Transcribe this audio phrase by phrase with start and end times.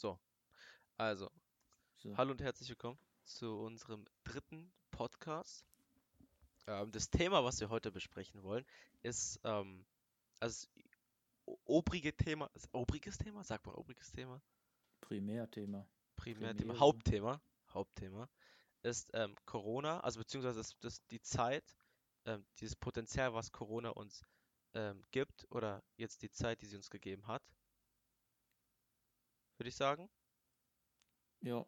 [0.00, 0.18] So,
[0.96, 1.30] also,
[1.98, 2.16] So.
[2.16, 5.66] hallo und herzlich willkommen zu unserem dritten Podcast.
[6.66, 8.64] Ähm, das Thema, was wir heute besprechen wollen,
[9.02, 9.84] ist ähm,
[10.38, 10.68] also
[11.66, 14.40] obrige Thema, obriges Thema, sagt man obriges Thema,
[15.02, 15.86] Primärthema.
[16.16, 16.80] Primärthema, Primäre.
[16.80, 18.30] Hauptthema, Hauptthema
[18.82, 21.76] ist ähm, Corona, also beziehungsweise das, das die Zeit,
[22.24, 24.24] ähm, dieses Potenzial, was Corona uns
[24.72, 27.42] ähm, gibt oder jetzt die Zeit, die sie uns gegeben hat,
[29.60, 30.08] würde ich sagen.
[31.42, 31.64] Ja.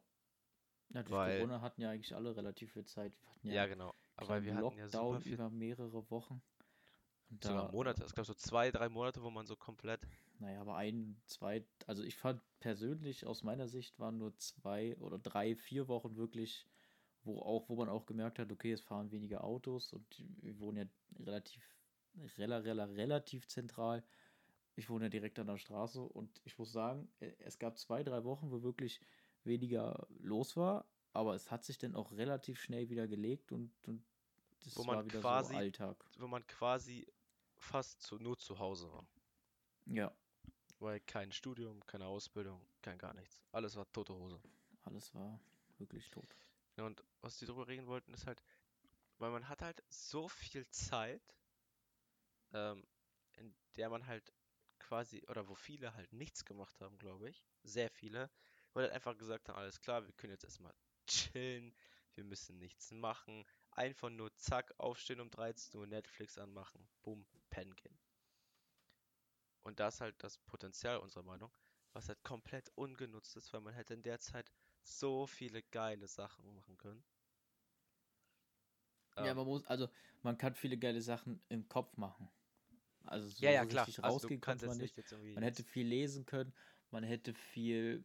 [0.88, 3.16] Durch Weil- Corona hatten ja eigentlich alle relativ viel Zeit.
[3.20, 3.95] Wir hatten ja, Ja, genau.
[4.16, 6.42] Aber wir hatten ja super viel über mehrere Wochen.
[7.30, 8.05] Und Sogar da, Monate.
[8.05, 10.06] Es gab so zwei, drei Monate, wo man so komplett.
[10.38, 15.18] Naja, aber ein, zwei, also ich fand persönlich aus meiner Sicht waren nur zwei oder
[15.18, 16.66] drei, vier Wochen wirklich,
[17.23, 20.04] wo auch, wo man auch gemerkt hat, okay, es fahren weniger Autos und
[20.43, 21.65] wir wohnen ja relativ,
[22.37, 24.02] rela, rela, relativ zentral.
[24.74, 28.24] Ich wohne direkt an der Straße und ich muss sagen, äh, es gab zwei, drei
[28.24, 29.00] Wochen, wo wirklich
[29.45, 34.04] weniger los war, aber es hat sich dann auch relativ schnell wieder gelegt und, und
[34.64, 36.04] das Wo war wieder quasi- so Alltag.
[36.18, 37.06] wo man quasi
[37.56, 39.06] fast zu, nur zu Hause war.
[39.87, 40.14] Ja,
[40.79, 43.42] Weil kein Studium, keine Ausbildung, kein gar nichts.
[43.52, 44.40] Alles war tote Hose.
[44.84, 45.38] alles war
[45.79, 46.34] wirklich tot.
[46.76, 48.42] Ja, und was die darüber reden wollten, ist halt,
[49.18, 51.23] weil man hat halt so viel Zeit,
[52.52, 52.84] ähm,
[53.34, 54.32] in der man halt
[54.93, 57.43] quasi, oder wo viele halt nichts gemacht haben, glaube ich.
[57.62, 58.30] Sehr viele.
[58.74, 60.74] Wo halt einfach gesagt haben, alles klar, wir können jetzt erstmal
[61.07, 61.74] chillen,
[62.12, 63.46] wir müssen nichts machen.
[63.70, 67.98] Einfach nur zack, aufstehen um 13 Uhr, Netflix anmachen, bumm, pennen gehen.
[69.65, 71.50] Und das ist halt das Potenzial unserer Meinung,
[71.94, 76.54] was halt komplett ungenutzt ist, weil man hätte in der Zeit so viele geile Sachen
[76.54, 77.03] machen können.
[79.19, 79.88] Ja, Ähm, man muss, also
[80.22, 82.28] man kann viele geile Sachen im Kopf machen.
[83.12, 83.84] Also so, ja, ja, so klar.
[83.84, 84.97] richtig Also rausgehen konnte man nicht.
[84.97, 86.53] nicht Man hätte viel lesen können,
[86.91, 88.04] man hätte viel,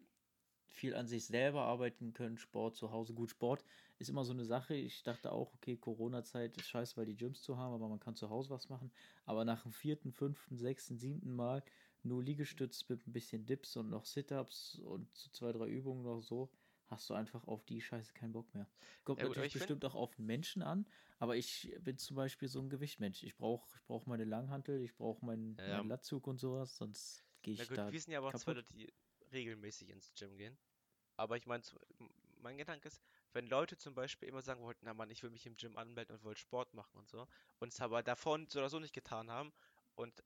[0.66, 3.14] viel an sich selber arbeiten können, Sport zu Hause.
[3.14, 3.64] Gut, Sport
[4.00, 4.76] ist immer so eine Sache.
[4.76, 8.16] Ich dachte auch, okay, Corona-Zeit ist scheiße, weil die Gyms zu haben, aber man kann
[8.16, 8.92] zu Hause was machen.
[9.26, 11.64] Aber nach dem vierten, fünften, sechsten, siebten Mal
[12.04, 16.52] nur Liegestütz mit ein bisschen Dips und noch Sit-Ups und zwei, drei Übungen noch so,
[16.90, 18.68] hast du einfach auf die Scheiße keinen Bock mehr.
[19.04, 20.86] Kommt Ja natürlich bestimmt auch auf den Menschen an,
[21.20, 23.24] aber ich bin zum Beispiel so ein Gewichtmensch.
[23.24, 27.24] Ich brauche ich brauch meine Langhantel, ich brauche meinen, Ja, meinen Latzug und sowas, sonst
[27.42, 28.56] gehe ich Na gut, da wir sind ja aber auch zwei kaputt.
[28.56, 28.94] Leute, die
[29.32, 30.58] regelmäßig ins Gym gehen.
[31.18, 31.64] Aber ich meine,
[32.42, 33.02] mein Gedanke ist,
[33.34, 36.16] wenn Leute zum Beispiel immer sagen wollten, na Mann, ich will mich im Gym anmelden
[36.16, 37.28] und wollte Sport machen und so,
[37.60, 39.52] und es aber davon so oder so nicht getan haben,
[39.96, 40.24] und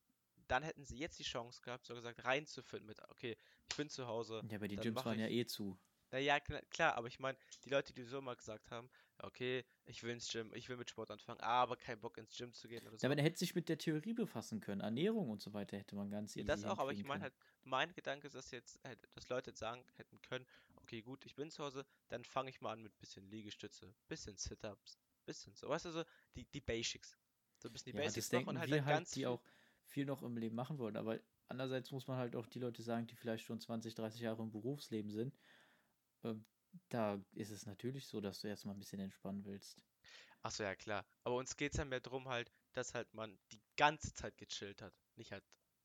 [0.48, 3.38] dann hätten sie jetzt die Chance gehabt, so gesagt, reinzufinden mit, okay,
[3.70, 4.44] ich bin zu Hause.
[4.50, 5.78] Ja, aber die Gyms waren ja eh zu.
[6.12, 8.90] Naja, klar, aber ich meine, die Leute, die so immer gesagt haben,
[9.20, 12.36] ja, okay, ich will ins Gym, ich will mit Sport anfangen, aber kein Bock ins
[12.36, 13.08] Gym zu gehen oder so.
[13.08, 14.82] Ja, aber er hätte sich mit der Theorie befassen können.
[14.82, 17.34] Ernährung und so weiter hätte man ganz Ja, easy das auch, aber ich meine halt,
[17.64, 18.80] mein Gedanke ist, dass jetzt,
[19.14, 20.46] dass Leute sagen hätten können,
[20.76, 24.38] okay, gut, ich bin zu Hause, dann fange ich mal an mit bisschen Liegestütze, bisschen
[24.38, 26.04] Sit-Ups, bisschen so, weißt du, so
[26.36, 27.18] die, die Basics.
[27.60, 29.26] So ein bisschen die Ja, das Basics noch denken und halt wir halt, ganz die
[29.28, 29.42] auch
[29.86, 30.96] viel noch im Leben machen wollen.
[30.98, 34.42] Aber andererseits muss man halt auch die Leute sagen, die vielleicht schon 20, 30 Jahre
[34.44, 35.38] im Berufsleben sind.
[36.24, 36.46] Ähm,
[36.90, 39.82] da ist es natürlich so, dass du erstmal ein bisschen entspannen willst.
[40.44, 41.06] Ach so, ja, klar.
[41.24, 44.82] Aber uns geht es ja mehr drum halt, dass halt man die ganze Zeit gechillt
[44.82, 44.94] hat.
[45.16, 45.44] Nicht halt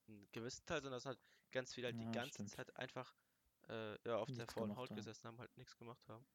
[0.08, 1.18] einen gewissen Teil, sondern dass halt
[1.52, 2.46] ganz viel halt die Ja, ganze stimmt.
[2.46, 3.14] Zeit einfach
[3.68, 4.94] äh, ja, auf der Nichts faulen gemacht Haut haben.
[4.94, 6.26] gesessen haben, halt nichts gemacht haben.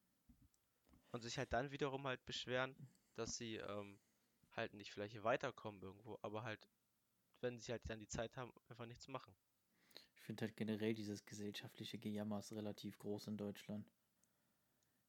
[1.12, 2.76] Und sich halt dann wiederum halt beschweren,
[3.16, 4.00] dass sie ähm,
[4.52, 6.68] halt nicht vielleicht weiterkommen irgendwo, aber halt,
[7.42, 9.36] wenn sie halt dann die Zeit haben, einfach nichts machen.
[10.22, 13.90] Ich finde halt generell dieses gesellschaftliche Gejammer ist relativ groß in Deutschland.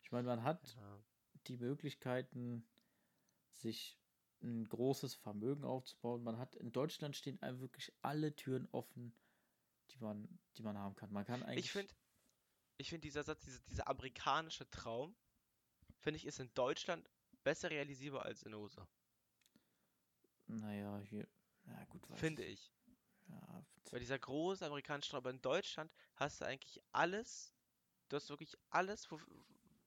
[0.00, 1.05] Ich meine, man hat Ja.
[1.49, 2.67] die Möglichkeiten,
[3.50, 4.00] sich
[4.41, 6.23] ein großes Vermögen aufzubauen.
[6.25, 9.15] Man hat in Deutschland stehen einem wirklich alle Türen offen,
[9.91, 11.12] die man, die man haben kann.
[11.12, 11.67] Man kann eigentlich.
[11.67, 11.94] Ich finde,
[12.79, 15.15] ich finde dieser Satz, diese, dieser amerikanische Traum,
[16.00, 17.06] finde ich, ist in Deutschland
[17.44, 18.89] besser realisierbar als in USA.
[20.47, 21.29] Naja, hier.
[21.65, 22.73] Na gut, weiß Finde ich.
[23.27, 27.55] Ja, Weil dieser große amerikanische Traum, aber in Deutschland hast du eigentlich alles,
[28.09, 29.20] du hast wirklich alles, wo,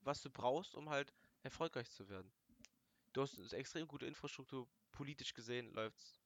[0.00, 2.32] was du brauchst, um halt erfolgreich zu werden.
[3.14, 6.20] Du hast eine extrem gute Infrastruktur, politisch gesehen läuft's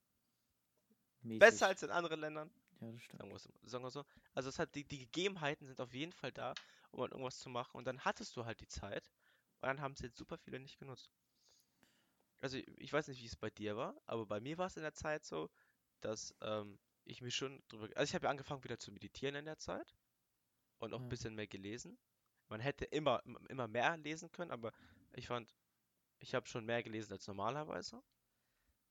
[1.22, 1.62] mäßig.
[1.62, 3.22] besser als in anderen Ländern, Ja, das stimmt.
[3.22, 4.04] sagen wir es sagen wir so.
[4.34, 6.56] Also es hat die, die Gegebenheiten sind auf jeden Fall da,
[6.90, 9.10] um halt irgendwas zu machen und dann hattest du halt die Zeit
[9.60, 11.12] und dann haben es jetzt super viele nicht genutzt.
[12.40, 14.76] Also ich, ich weiß nicht, wie es bei dir war, aber bei mir war es
[14.76, 15.50] in der Zeit so,
[16.00, 16.78] dass ähm,
[17.10, 19.94] ich mich schon drüber, also ich habe ja angefangen wieder zu meditieren in der Zeit
[20.78, 21.98] und auch ein bisschen mehr gelesen.
[22.48, 24.72] Man hätte immer, im- immer mehr lesen können, aber
[25.12, 25.54] ich fand,
[26.20, 28.02] ich habe schon mehr gelesen als normalerweise.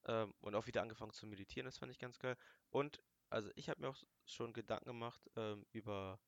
[0.07, 2.35] Ähm, und auch wieder angefangen zu meditieren, das fand ich ganz geil.
[2.69, 2.99] Und
[3.29, 6.19] also ich habe mir auch schon Gedanken gemacht ähm, über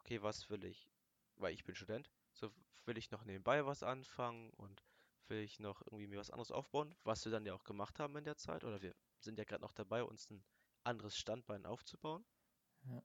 [0.00, 0.90] okay, was will ich,
[1.36, 2.52] weil ich bin Student, so
[2.86, 4.84] will ich noch nebenbei was anfangen und
[5.28, 8.16] will ich noch irgendwie mir was anderes aufbauen, was wir dann ja auch gemacht haben
[8.16, 10.44] in der Zeit, oder wir sind ja gerade noch dabei, uns ein
[10.84, 12.24] anderes Standbein aufzubauen,
[12.84, 13.02] Ja.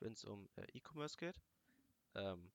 [0.00, 1.40] wenn es um äh, E-Commerce geht.
[2.14, 2.50] Ähm,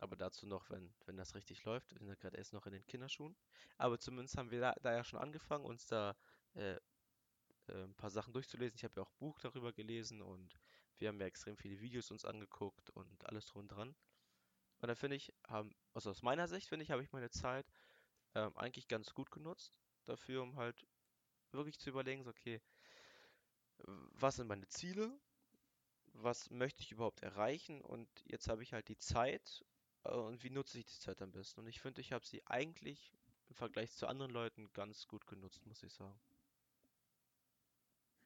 [0.00, 1.92] aber dazu noch, wenn, wenn das richtig läuft.
[1.92, 3.36] Wir sind ja gerade erst noch in den Kinderschuhen.
[3.78, 6.14] Aber zumindest haben wir da, da ja schon angefangen, uns da
[6.54, 8.76] äh, äh, ein paar Sachen durchzulesen.
[8.76, 10.58] Ich habe ja auch ein Buch darüber gelesen und
[10.98, 13.94] wir haben ja extrem viele Videos uns angeguckt und alles drum und dran.
[14.80, 17.66] Und da finde ich, haben, also aus meiner Sicht finde ich, habe ich meine Zeit
[18.34, 20.86] ähm, eigentlich ganz gut genutzt dafür, um halt
[21.52, 22.60] wirklich zu überlegen, so, okay,
[23.84, 25.12] was sind meine Ziele?
[26.14, 27.82] Was möchte ich überhaupt erreichen?
[27.82, 29.64] Und jetzt habe ich halt die Zeit
[30.02, 31.60] und wie nutze ich die Zeit am besten?
[31.60, 33.12] Und ich finde, ich habe sie eigentlich
[33.48, 36.18] im Vergleich zu anderen Leuten ganz gut genutzt, muss ich sagen.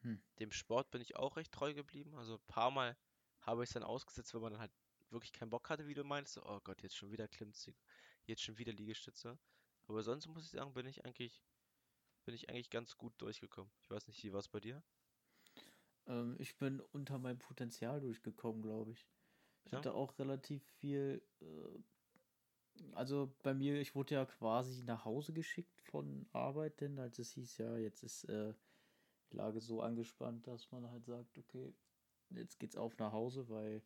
[0.02, 0.22] Hm.
[0.38, 2.14] Dem Sport bin ich auch recht treu geblieben.
[2.14, 2.96] Also ein paar Mal
[3.40, 4.72] habe ich es dann ausgesetzt, wenn man dann halt
[5.10, 6.38] wirklich keinen Bock hatte, wie du meinst.
[6.38, 7.78] Oh Gott, jetzt schon wieder Klimmzüge,
[8.26, 9.38] jetzt schon wieder Liegestütze.
[9.88, 11.42] Aber sonst muss ich sagen, bin ich eigentlich,
[12.24, 13.70] bin ich eigentlich ganz gut durchgekommen.
[13.82, 14.82] Ich weiß nicht, wie war es bei dir?
[16.10, 19.08] Ähm, ich bin unter meinem Potenzial durchgekommen, glaube ich.
[19.64, 19.78] Ich Ja?
[19.78, 21.22] hatte auch relativ viel.
[21.40, 21.78] Äh,
[22.94, 27.32] also bei mir, ich wurde ja quasi nach Hause geschickt von Arbeit, denn als es
[27.32, 28.54] hieß, ja, jetzt ist äh,
[29.32, 31.74] die Lage so angespannt, dass man halt sagt, okay,
[32.30, 33.82] jetzt geht's auf nach Hause, weil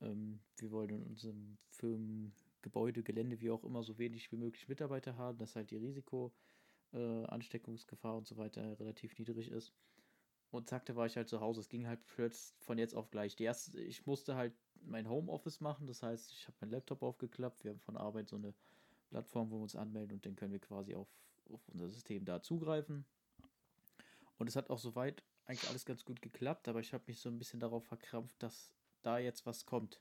[0.00, 5.16] ähm, wir wollen in unserem Firmengebäude, Gelände, wie auch immer, so wenig wie möglich Mitarbeiter
[5.16, 6.34] haben, dass halt die Risiko,
[6.92, 9.74] äh, Ansteckungsgefahr und so weiter relativ niedrig ist.
[10.54, 11.60] Und zack, da war ich halt zu Hause.
[11.60, 13.34] Es ging halt plötzlich von jetzt auf gleich.
[13.34, 15.88] Die erste, ich musste halt mein Homeoffice machen.
[15.88, 17.64] Das heißt, ich habe meinen Laptop aufgeklappt.
[17.64, 18.54] Wir haben von Arbeit so eine
[19.10, 21.08] Plattform, wo wir uns anmelden und dann können wir quasi auf,
[21.50, 23.04] auf unser System da zugreifen.
[24.38, 27.28] Und es hat auch soweit eigentlich alles ganz gut geklappt, aber ich habe mich so
[27.28, 28.72] ein bisschen darauf verkrampft, dass
[29.02, 30.00] da jetzt was kommt.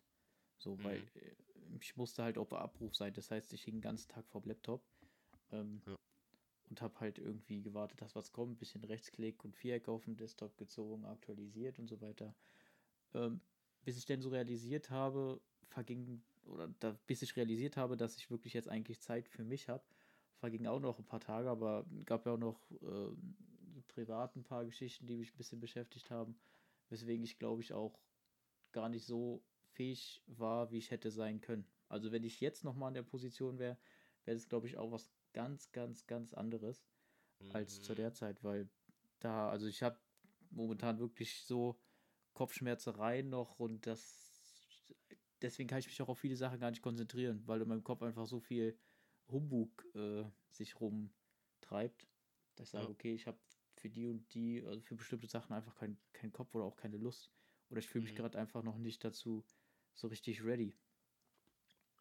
[0.60, 1.10] So, weil Mhm.
[1.16, 1.36] äh,
[1.80, 3.12] ich musste halt auf Abruf sein.
[3.16, 4.84] Das heißt, ich hing den ganzen Tag vor dem Laptop.
[5.52, 5.96] Ähm, Ja.
[6.74, 10.58] Und habe halt irgendwie gewartet, dass was kommt, bisschen Rechtsklick und Viereck auf dem Desktop
[10.58, 12.34] gezogen, aktualisiert und so weiter.
[13.14, 13.42] Ähm,
[13.84, 18.32] bis ich dann so realisiert habe, verging, oder da, bis ich realisiert habe, dass ich
[18.32, 19.84] wirklich jetzt eigentlich Zeit für mich habe,
[20.38, 23.16] vergingen auch noch ein paar Tage, aber gab ja auch noch äh,
[23.88, 26.36] privat ein paar Geschichten, die mich ein bisschen beschäftigt haben,
[26.90, 28.00] weswegen ich glaube ich auch
[28.72, 29.44] gar nicht so
[29.74, 31.68] fähig war, wie ich hätte sein können.
[31.88, 33.78] Also wenn ich jetzt nochmal in der Position wäre,
[34.26, 36.88] wäre das glaube ich auch was ganz, ganz, ganz anderes
[37.50, 37.96] als zu Mhm.
[37.96, 38.70] der Zeit, weil
[39.20, 40.00] da, also ich habe
[40.50, 41.80] momentan wirklich so
[42.34, 44.94] Kopfschmerzereien noch und das,
[45.42, 48.02] deswegen kann ich mich auch auf viele Sachen gar nicht konzentrieren, weil in meinem Kopf
[48.02, 48.80] einfach so viel
[49.28, 52.10] Humbug äh, sich rumtreibt,
[52.56, 52.90] dass ich sage, Ja.
[52.90, 53.40] okay, ich habe
[53.76, 56.98] für die und die, also für bestimmte Sachen einfach keinen kein Kopf oder auch keine
[56.98, 57.32] Lust.
[57.70, 58.16] Oder ich fühle mich Mhm.
[58.16, 59.46] gerade einfach noch nicht dazu
[59.96, 60.78] so richtig ready.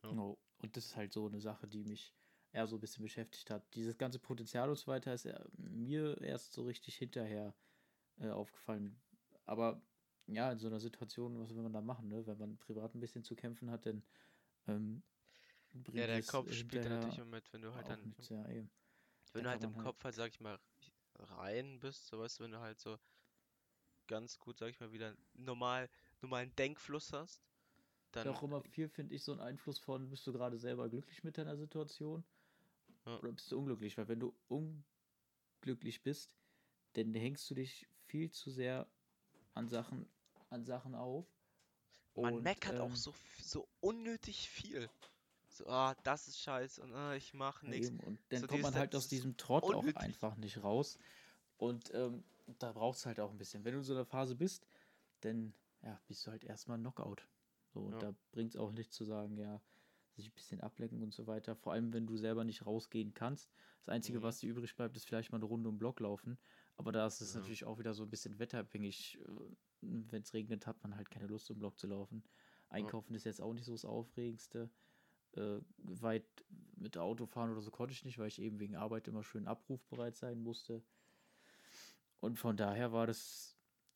[0.02, 0.11] Ja.
[0.11, 0.38] Genau.
[0.58, 2.14] Und das ist halt so eine Sache, die mich
[2.53, 3.63] eher so ein bisschen beschäftigt hat.
[3.75, 5.29] Dieses ganze Potenzial und so weiter ist
[5.59, 7.55] mir erst so richtig hinterher
[8.21, 8.95] äh, aufgefallen.
[9.47, 9.81] Aber
[10.27, 12.27] ja, in so einer Situation, was will man da machen, ne?
[12.27, 14.03] Wenn man privat ein bisschen zu kämpfen hat, dann
[14.69, 15.03] ähm,
[15.93, 18.71] Ja, der Kopf spielt natürlich immer mit, wenn du halt dann, nichts, ja, eben.
[19.33, 20.59] wenn da du halt im halt- Kopf halt, sag ich mal,
[21.19, 22.99] rein bist, so weißt du, wenn du halt so
[24.07, 25.89] ganz gut, sag ich mal, wieder normal,
[26.21, 27.41] normalen Denkfluss hast,
[28.13, 31.25] dann, auch immer viel, finde ich, so ein Einfluss von, bist du gerade selber glücklich
[31.25, 32.25] mit deiner Situation
[33.06, 33.19] Ja.
[33.19, 33.97] oder bist du unglücklich?
[33.99, 36.35] Weil wenn du unglücklich bist,
[36.94, 38.87] dann hängst du dich viel zu sehr
[39.55, 40.06] an Sachen,
[40.51, 41.27] an Sachen auf.
[42.21, 44.91] man Und, meckert auch ähm, so, f- so unnötig viel.
[45.49, 47.91] So, ah, das ist scheiße und ah, ich mach Ja, nichts.
[47.91, 49.97] Und dann So kommt man halt aus diesem Trott auch unnötig.
[49.97, 50.99] einfach nicht raus.
[51.59, 52.25] Und ähm,
[52.59, 53.65] da braucht es halt auch ein bisschen.
[53.65, 54.67] Wenn du in so einer Phase bist,
[55.21, 57.29] dann ja, bist du halt erstmal Knockout.
[57.73, 58.03] So, und Ja.
[58.03, 59.61] da bringt es auch nichts zu sagen, ja,
[60.15, 61.57] sich ein bisschen ablenken und so weiter.
[61.57, 63.51] Vor allem, wenn du selber nicht rausgehen kannst.
[63.79, 64.23] Das Einzige, Mhm.
[64.23, 66.39] was dir übrig bleibt, ist vielleicht mal eine Runde um Block laufen.
[66.77, 67.41] Aber da ist es Ja.
[67.41, 69.19] natürlich auch wieder so ein bisschen wetterabhängig.
[69.81, 72.23] Wenn es regnet, hat man halt keine Lust, um Block zu laufen.
[72.69, 74.71] Einkaufen ist jetzt auch nicht so das Aufregendste
[75.35, 76.45] äh, weit
[76.77, 79.47] mit Auto fahren oder so konnte ich nicht, weil ich eben wegen Arbeit immer schön
[79.47, 80.83] abrufbereit sein musste.
[82.21, 83.52] Und von daher war das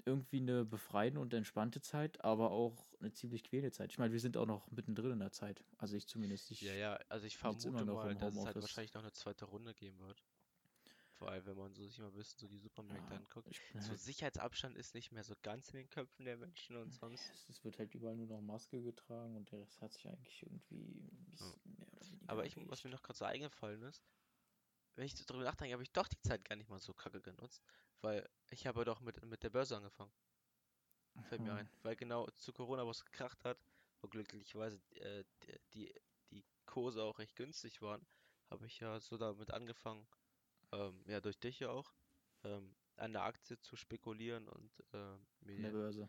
[0.06, 3.90] irgendwie eine befreiende und entspannte Zeit, aber auch eine ziemlich quälende Zeit.
[3.90, 5.62] Ich meine, wir sind auch noch mittendrin in der Zeit.
[5.78, 6.50] Also ich zumindest.
[6.50, 9.44] Ich, Ja, ja, also ich vermute noch mal, dass es halt wahrscheinlich noch eine zweite
[9.44, 10.22] Runde geben wird.
[11.18, 13.48] Vor allem, wenn man so sich mal ein bisschen so die Supermärkte ja, anguckt.
[13.72, 17.48] So halt, Sicherheitsabstand ist nicht mehr so ganz in den Köpfen der Menschen und sonst.
[17.48, 21.08] es, wird halt überall nur noch Maske getragen und der Rest hat sich eigentlich irgendwie
[21.10, 24.04] ein bisschen mehr oder weniger Aber ich, was mir noch gerade so eingefallen ist,
[24.94, 27.22] wenn ich so drüber nachdenke, habe ich doch die Zeit gar nicht mal so kacke
[27.22, 27.62] genutzt,
[28.02, 30.12] weil ich habe doch mit, mit der Börse angefangen.
[31.28, 31.68] Fällt mir ein.
[31.82, 33.58] Weil genau zu Corona, wo es gekracht hat,
[34.00, 35.24] wo glücklicherweise äh,
[35.72, 35.92] die,
[36.30, 38.04] die, Kurse auch recht günstig waren,
[38.50, 40.06] habe ich ja so damit angefangen,
[40.72, 41.94] ähm, ja durch dich ja auch,
[42.44, 46.08] ähm, an der Aktie zu spekulieren und äh, An der Börse.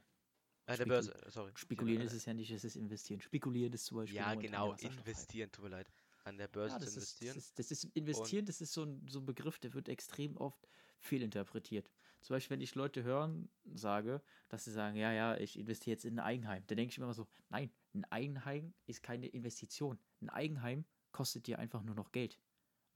[0.65, 1.51] an der Börse, äh, sorry.
[1.56, 3.22] Spekulieren ist es ja nicht, es ist investieren.
[3.22, 4.82] Spekulieren ist zum Beispiel Ja, genau, anderes.
[4.82, 5.91] investieren, tut mir leid.
[6.24, 7.38] An der Börse Ja, zu das ist, das investieren.
[7.38, 10.67] ist, das ist investieren, das ist so ein, so ein Begriff, der wird extrem oft
[11.00, 11.89] fehlinterpretiert.
[12.21, 16.05] Zum Beispiel, wenn ich Leute hören, sage, dass sie sagen, ja, ja, ich investiere jetzt
[16.05, 20.00] in ein Eigenheim, dann denke ich mir immer so, nein, ein Eigenheim ist keine Investition.
[20.21, 22.39] Ein Eigenheim kostet dir einfach nur noch Geld.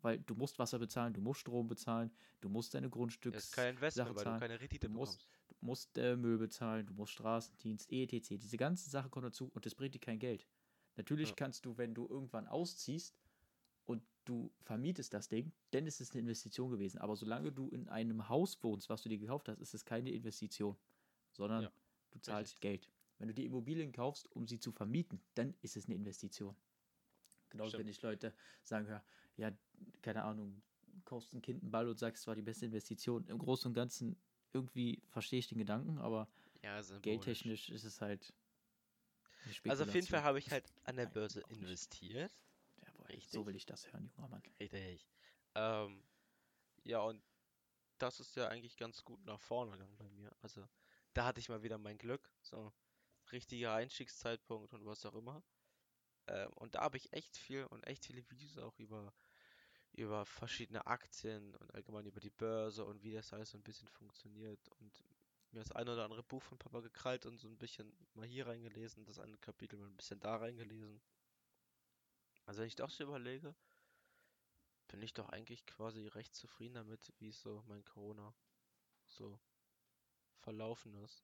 [0.01, 2.11] Weil du musst Wasser bezahlen, du musst Strom bezahlen,
[2.41, 5.49] du musst deine Grundstücks ist kein Investment, Sache weil du keine Rendite Du musst, bekommst.
[5.49, 8.29] du musst äh, Müll bezahlen, du musst Straßendienst, etc.
[8.37, 10.47] Diese ganzen Sachen kommen dazu und das bringt dir kein Geld.
[10.95, 11.35] Natürlich Ja.
[11.35, 13.15] kannst du, wenn du irgendwann ausziehst
[13.85, 16.99] und du vermietest das Ding, dann ist es eine Investition gewesen.
[16.99, 20.11] Aber solange du in einem Haus wohnst, was du dir gekauft hast, ist es keine
[20.11, 20.77] Investition,
[21.31, 21.71] sondern Ja,
[22.11, 22.61] du zahlst richtig.
[22.61, 22.89] Geld.
[23.17, 26.55] Wenn du die Immobilien kaufst, um sie zu vermieten, dann ist es eine Investition.
[27.49, 28.33] Genauso wenn ich Leute
[28.63, 29.03] sagen höre,
[29.35, 29.51] ja,
[30.01, 30.61] keine Ahnung,
[31.05, 33.25] kaufst ein Kind einen Ball und sagst, es war die beste Investition.
[33.27, 34.15] Im Großen und Ganzen
[34.53, 36.27] irgendwie verstehe ich den Gedanken, aber
[36.63, 38.33] Ja, geldtechnisch ist es halt
[39.67, 42.31] Also auf jeden Fall habe ich halt an der Börse investiert.
[43.17, 43.31] Richtig.
[43.31, 44.43] so will ich das hören, junger Mann.
[44.59, 45.07] Richtig.
[45.55, 46.03] Ähm,
[46.83, 47.21] ja, und
[47.97, 50.31] das ist ja eigentlich ganz gut nach vorne gegangen bei mir.
[50.41, 50.67] Also,
[51.13, 52.31] da hatte ich mal wieder mein Glück.
[52.41, 52.73] So,
[53.31, 55.43] richtiger Einstiegszeitpunkt und was auch immer.
[56.27, 59.13] Ähm, und da habe ich echt viel und echt viele Videos auch über,
[59.93, 63.87] über verschiedene Aktien und allgemein über die Börse und wie das alles so ein bisschen
[63.87, 64.67] funktioniert.
[64.79, 65.03] Und
[65.51, 68.47] mir das ein oder andere Buch von Papa gekrallt und so ein bisschen mal hier
[68.47, 71.01] reingelesen, das eine Kapitel mal ein bisschen da reingelesen.
[72.51, 73.55] Also wenn ich doch so überlege,
[74.89, 78.33] bin ich doch eigentlich quasi recht zufrieden damit, wie so mein Corona
[79.07, 79.39] so
[80.41, 81.23] verlaufen ist.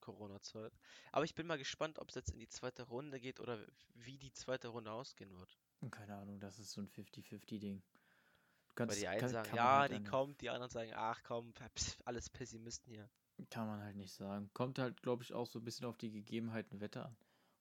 [0.00, 0.72] Corona-Zeit.
[1.12, 3.62] Aber ich bin mal gespannt, ob es jetzt in die zweite Runde geht oder
[3.96, 5.58] wie die zweite Runde ausgehen wird.
[5.80, 7.82] Und keine Ahnung, das ist so ein 50-50-Ding.
[8.76, 11.22] Du Weil die einen kann, sagen, kann ja, halt die kommt, die anderen sagen, ach
[11.22, 13.10] komm, pss, alles Pessimisten hier.
[13.50, 14.48] Kann man halt nicht sagen.
[14.54, 17.16] Kommt halt, glaube ich, auch so ein bisschen auf die Gegebenheiten Wetter an.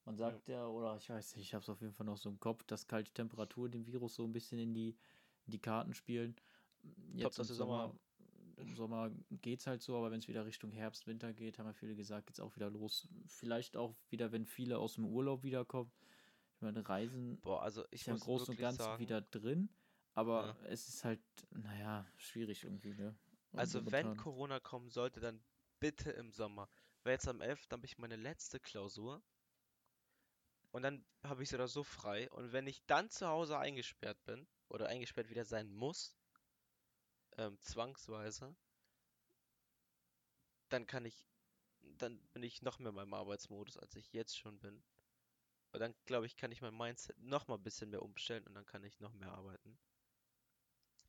[0.05, 0.29] Man Ja.
[0.29, 2.39] sagt ja, oder ich weiß nicht, ich habe es auf jeden Fall noch so im
[2.39, 4.89] Kopf, dass kalte Temperaturen dem Virus so ein bisschen in die,
[5.45, 6.35] in die Karten spielen.
[7.15, 7.93] Jetzt dass im Sommer
[8.57, 11.65] im Sommer geht es halt so, aber wenn es wieder Richtung Herbst, Winter geht, haben
[11.67, 13.07] ja viele gesagt, geht's auch wieder los.
[13.27, 15.91] Vielleicht auch wieder, wenn viele aus dem Urlaub wiederkommen.
[16.55, 19.69] Ich meine, Reisen Boah, also ich ist ja im Großen und Ganzen sagen, wieder drin,
[20.13, 20.67] aber Ja.
[20.67, 21.19] es ist halt,
[21.51, 23.13] naja, schwierig irgendwie, ne?
[23.53, 25.41] Also wenn Corona kommen sollte, dann
[25.79, 26.69] bitte im Sommer.
[27.03, 27.67] Weil jetzt am 11.
[27.71, 29.21] habe ich meine letzte Klausur.
[30.75, 32.29] Und dann habe ich sie oder so frei.
[32.31, 36.17] Und wenn ich dann zu Hause eingesperrt bin, oder eingesperrt wieder sein muss,
[37.37, 38.53] ähm, zwangsweise,
[40.67, 41.29] dann kann ich,
[41.79, 44.83] dann bin ich noch mehr in meinem Arbeitsmodus, als ich jetzt schon bin.
[45.71, 48.53] Und dann, glaube ich, kann ich mein Mindset noch mal ein bisschen mehr umstellen und
[48.53, 49.79] dann kann ich noch mehr arbeiten.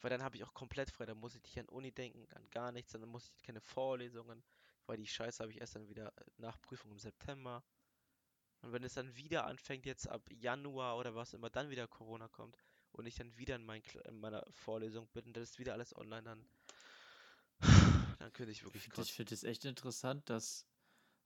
[0.00, 2.48] Weil dann habe ich auch komplett frei, dann muss ich nicht an Uni denken, an
[2.50, 4.44] gar nichts, dann muss ich keine Vorlesungen,
[4.86, 7.64] weil die Scheiße habe ich erst dann wieder äh, nach Prüfung im September.
[8.62, 12.28] Und wenn es dann wieder anfängt, jetzt ab Januar oder was immer, dann wieder Corona
[12.28, 12.56] kommt
[12.92, 16.22] und ich dann wieder in, mein, in meiner Vorlesung bin das ist wieder alles online,
[16.22, 16.46] dann,
[18.18, 19.14] dann könnte ich Ich wirklich finde ich kotzen.
[19.16, 20.66] find es echt interessant, dass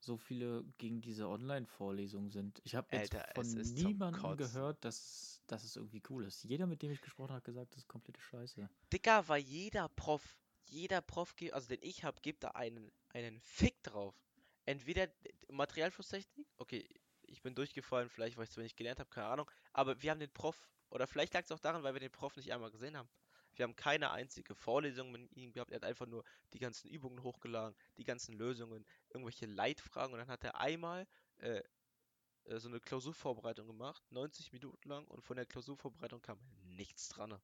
[0.00, 2.60] so viele gegen diese Online-Vorlesungen sind.
[2.64, 6.44] Ich habe jetzt von niemandem gehört, dass, dass es irgendwie cool ist.
[6.44, 8.68] Jeder, mit dem ich gesprochen habe, hat gesagt, das ist komplette Scheiße.
[8.92, 13.82] Dicker, weil jeder Prof, jeder Prof, also den ich habe, gibt da einen, einen Fick
[13.82, 14.14] drauf.
[14.64, 15.08] Entweder
[15.48, 16.88] Materialflusstechnik, okay,
[17.30, 20.20] ich bin durchgefallen, vielleicht weil ich zu wenig gelernt habe, keine Ahnung, aber wir haben
[20.20, 22.96] den Prof, oder vielleicht lag es auch daran, weil wir den Prof nicht einmal gesehen
[22.96, 23.08] haben.
[23.54, 27.22] Wir haben keine einzige Vorlesung mit ihm gehabt, er hat einfach nur die ganzen Übungen
[27.22, 31.06] hochgeladen, die ganzen Lösungen, irgendwelche Leitfragen und dann hat er einmal
[31.38, 31.62] äh,
[32.44, 37.40] äh, so eine Klausurvorbereitung gemacht, 90 Minuten lang und von der Klausurvorbereitung kam nichts dran.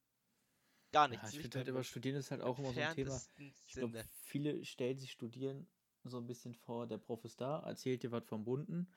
[0.92, 1.32] Gar nichts.
[1.32, 3.20] Ja, ich finde halt immer, im Studieren ist halt auch immer so ein Thema.
[3.66, 5.68] Ich glaube, viele stellen sich Studieren
[6.04, 8.88] so ein bisschen vor, der Prof ist da, erzählt dir was vom Bunden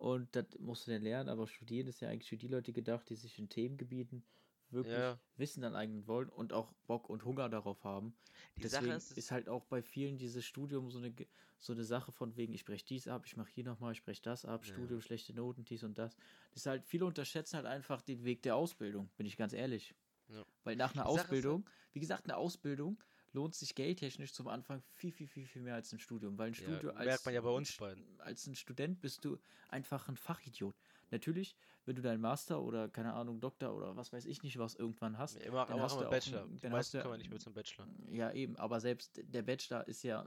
[0.00, 3.10] und das musst du dann lernen, aber Studieren ist ja eigentlich für die Leute gedacht,
[3.10, 4.24] die sich in Themengebieten
[4.70, 5.18] wirklich Ja.
[5.36, 8.14] Wissen aneignen wollen und auch Bock und Hunger darauf haben.
[8.56, 11.14] Die Deswegen Sache ist, ist, halt auch bei vielen dieses Studium so eine,
[11.58, 14.22] so eine Sache von wegen, ich spreche dies ab, ich mache hier nochmal, ich spreche
[14.22, 14.72] das ab, Ja.
[14.72, 16.16] Studium, schlechte Noten, dies und das.
[16.52, 19.94] Das ist halt, viele unterschätzen halt einfach den Weg der Ausbildung, bin ich ganz ehrlich.
[20.28, 20.44] Ja.
[20.64, 23.02] Weil nach einer ist halt Ausbildung, wie gesagt, eine Ausbildung
[23.32, 26.36] lohnt sich geldtechnisch zum Anfang viel, viel, viel, viel mehr als ein Studium.
[26.38, 28.20] Weil ein Ja, Studium als, merkt man ja bei ein uns beiden.
[28.20, 30.74] als ein Student bist du einfach ein Fachidiot.
[31.10, 31.56] Natürlich,
[31.86, 35.18] wenn du deinen Master oder keine Ahnung, Doktor oder was weiß ich nicht was irgendwann
[35.18, 36.42] hast, immer, dann hast du auch Bachelor.
[36.44, 37.86] ein- Die dann hast du- kommen ja nicht mehr zum Bachelor.
[38.08, 40.26] ja, eben, aber selbst der Bachelor ist ja,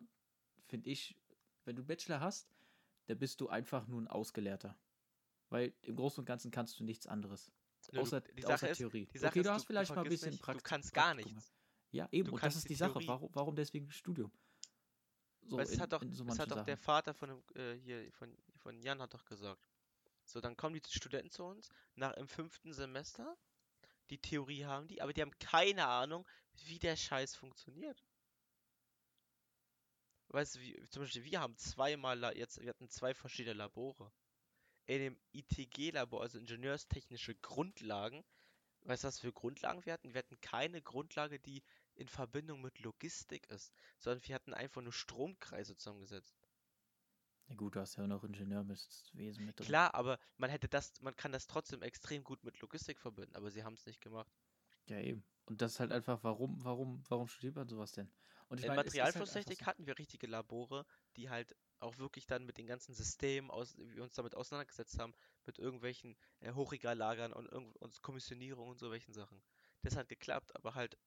[0.67, 1.15] finde ich,
[1.65, 2.49] wenn du Bachelor hast,
[3.07, 4.77] dann bist du einfach nur ein Ausgelehrter.
[5.49, 7.51] Weil im Großen und Ganzen kannst du nichts anderes.
[7.91, 9.07] Nö, außer die Sache außer ist- Theorie.
[9.13, 11.07] Die Sache okay, ist, du hast vielleicht mal ein bisschen nicht, Prakt Du kannst gar
[11.13, 11.53] Praktikum nichts.
[11.93, 12.99] Ja, eben, Du und das ist die die Sache.
[13.05, 14.31] Warum, warum deswegen Studium?
[15.43, 16.77] So es in, hat doch, so es hat doch der.
[16.77, 19.69] Vater von dem, äh, hier, von, von Jan hat doch gesagt.
[20.25, 23.37] So, dann kommen die Studenten zu uns, nach im fünften Semester,
[24.09, 26.27] die Theorie haben die, aber die haben keine Ahnung,
[26.65, 28.03] wie der Scheiß funktioniert.
[30.29, 34.11] Weißt du, wie, zum Beispiel, wir haben zweimal, jetzt, wir hatten zwei verschiedene Labore.
[34.85, 38.25] In dem ITG-Labor, also Ingenieurstechnische Grundlagen,
[38.81, 40.13] weißt du, was für Grundlagen wir hatten?
[40.13, 41.63] Wir hatten keine Grundlage, die
[41.95, 46.35] in Verbindung mit Logistik ist, sondern wir hatten einfach nur Stromkreise zusammengesetzt.
[47.47, 49.67] Ja gut, du hast ja auch noch Ingenieurwesen mit drin.
[49.67, 53.51] Klar, aber man hätte das, man kann das trotzdem extrem gut mit Logistik verbinden, aber
[53.51, 54.31] sie haben es nicht gemacht.
[54.87, 55.23] Ja, eben.
[55.45, 58.09] Und das ist halt einfach, warum, warum, warum studiert man sowas denn?
[58.49, 60.85] Und ich In halt Materialflusstechnik so- hatten wir richtige Labore,
[61.17, 64.99] die halt auch wirklich dann mit den ganzen Systemen, aus, wie wir uns damit auseinandergesetzt
[64.99, 65.13] haben,
[65.45, 69.41] mit irgendwelchen äh, Hochregallagern und, und Kommissionierung und so welchen Sachen.
[69.81, 70.97] Das hat geklappt, aber halt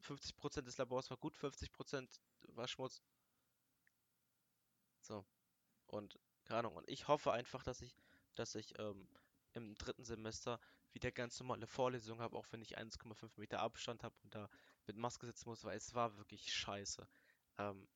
[0.00, 2.20] 50% des Labors war gut, 50%
[2.54, 3.02] war Schmutz.
[5.02, 5.24] So.
[5.86, 6.76] Und keine Ahnung.
[6.76, 7.94] Und ich hoffe einfach, dass ich,
[8.36, 9.08] dass ich ähm,
[9.54, 10.60] im dritten Semester
[10.92, 14.48] wieder ganz normale Vorlesungen habe, auch wenn ich 1,5 Meter Abstand habe und da
[14.86, 17.08] mit Maske sitzen muss, weil es war wirklich scheiße.
[17.58, 17.88] Ähm,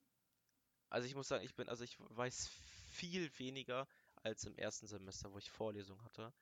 [0.91, 2.49] also ich muss sagen, ich bin, also ich weiß
[2.93, 6.33] viel weniger als im ersten Semester, wo ich Vorlesungen hatte.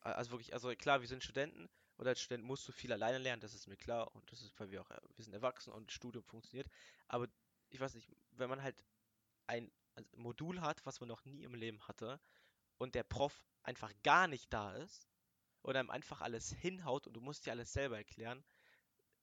[0.00, 3.18] A- Also wirklich, also klar, wir sind Studenten und als Student musst du viel alleine
[3.18, 5.72] lernen, das ist mir klar und das ist, weil wir auch, äh, wir sind erwachsen
[5.72, 6.68] und Studium funktioniert.
[7.08, 7.28] Aber
[7.70, 8.84] ich weiß nicht, wenn man halt
[9.46, 12.20] ein also Modul hat, was man noch nie im Leben hatte
[12.76, 15.08] und der Prof einfach gar nicht da ist
[15.62, 18.44] oder einem einfach alles hinhaut und du musst dir alles selber erklären,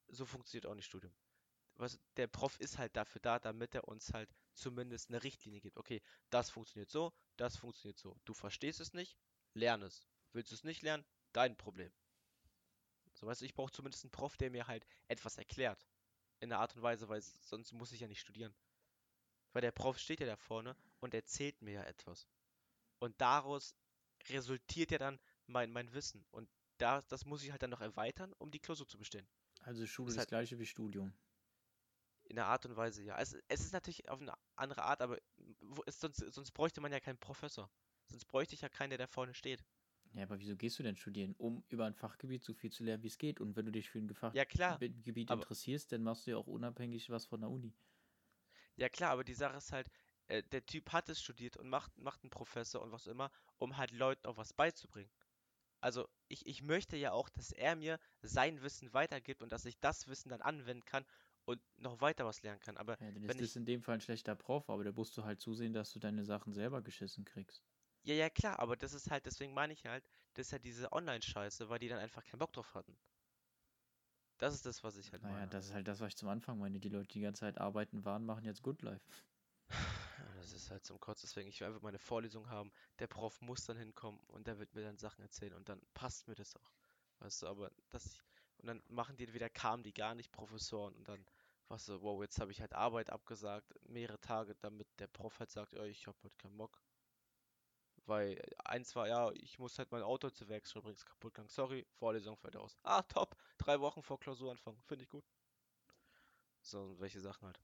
[0.07, 1.13] so funktioniert auch nicht Studium.
[1.75, 5.77] Was, der Prof ist halt dafür da, damit er uns halt zumindest eine Richtlinie gibt.
[5.77, 8.19] Okay, das funktioniert so, das funktioniert so.
[8.25, 9.17] Du verstehst es nicht,
[9.53, 10.07] lern es.
[10.33, 11.05] Willst du es nicht lernen?
[11.31, 11.91] Dein Problem.
[13.23, 15.87] So, weißt du, ich brauche zumindest einen Prof, der mir halt etwas erklärt.
[16.41, 18.53] In einer Art und Weise, weil sonst muss ich ja nicht studieren.
[19.53, 22.27] Weil der Prof steht ja da vorne und erzählt mir ja etwas.
[22.99, 23.75] Und daraus
[24.27, 26.25] resultiert ja dann mein, mein Wissen.
[26.31, 29.25] Und da, das muss ich halt dann noch erweitern, um die Klausur zu bestehen.
[29.61, 31.13] Also Schule ist das halt- gleiche wie Studium.
[32.23, 33.17] In der Art und Weise, ja.
[33.19, 35.17] Es, es ist natürlich auf eine andere Art, aber
[35.61, 37.69] wo, es, sonst, sonst bräuchte man ja keinen Professor.
[38.07, 39.63] Sonst bräuchte ich ja keinen, der da vorne steht.
[40.13, 41.35] Ja, aber wieso gehst du denn studieren?
[41.37, 43.39] Um über ein Fachgebiet so viel zu lernen, wie es geht.
[43.41, 44.79] Und wenn du dich für ein Gefach Ja,
[45.29, 47.75] interessierst, dann machst du ja auch unabhängig was von der Uni.
[48.75, 49.89] Ja, klar, aber die Sache ist halt,
[50.27, 53.77] äh, der Typ hat es studiert und macht, macht einen Professor und was immer, um
[53.77, 55.11] halt Leuten auch was beizubringen.
[55.81, 59.79] Also, ich, ich möchte ja auch, dass er mir sein Wissen weitergibt und dass ich
[59.81, 61.05] das Wissen dann anwenden kann
[61.45, 62.77] und noch weiter was lernen kann.
[62.77, 65.15] Aber Ja, dann wenn ist das in dem Fall ein schlechter Prof, aber da musst
[65.15, 67.63] du halt zusehen, dass du deine Sachen selber geschissen kriegst.
[68.03, 70.91] Ja, ja, klar, aber das ist halt, deswegen meine ich halt, das ist ja diese
[70.91, 72.97] Online-Scheiße, weil die dann einfach keinen Bock drauf hatten.
[74.37, 75.49] Das ist das, was ich halt Naja, meine.
[75.49, 76.79] das ist halt das, was ich zum Anfang meine.
[76.79, 79.05] Die Leute, die die ganze Zeit arbeiten waren, machen jetzt Good Life.
[80.35, 82.71] Das ist halt zum Kotz, deswegen ich will einfach meine Vorlesung haben.
[82.99, 86.27] Der Prof muss dann hinkommen und der wird mir dann Sachen erzählen und dann passt
[86.27, 86.71] mir das auch.
[87.19, 88.21] Weißt du, aber ich,
[88.57, 91.25] und dann machen die wieder, kamen die gar nicht Professoren und dann
[91.69, 95.51] war so, wow, jetzt habe ich halt Arbeit abgesagt, mehrere Tage, damit der Prof halt
[95.51, 96.81] sagt, ja, ich habe heute keinen Bock.
[98.05, 101.49] Weil eins war, ja, ich muss halt mein Auto zur Werkstatt bringen, kaputt gegangen.
[101.49, 102.77] Sorry, Vorlesung fällt aus.
[102.83, 105.25] Ah, top, drei Wochen vor Klausuranfang, finde ich gut.
[106.63, 107.59] So, welche Sachen halt.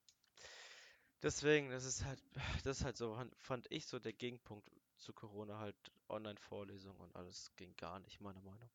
[1.24, 2.22] Deswegen, das ist halt,
[2.64, 5.76] das ist halt so, fand- ich so der Gegenpunkt zu Corona halt
[6.10, 8.70] Online-Vorlesungen und alles ging gar nicht, meiner Meinung.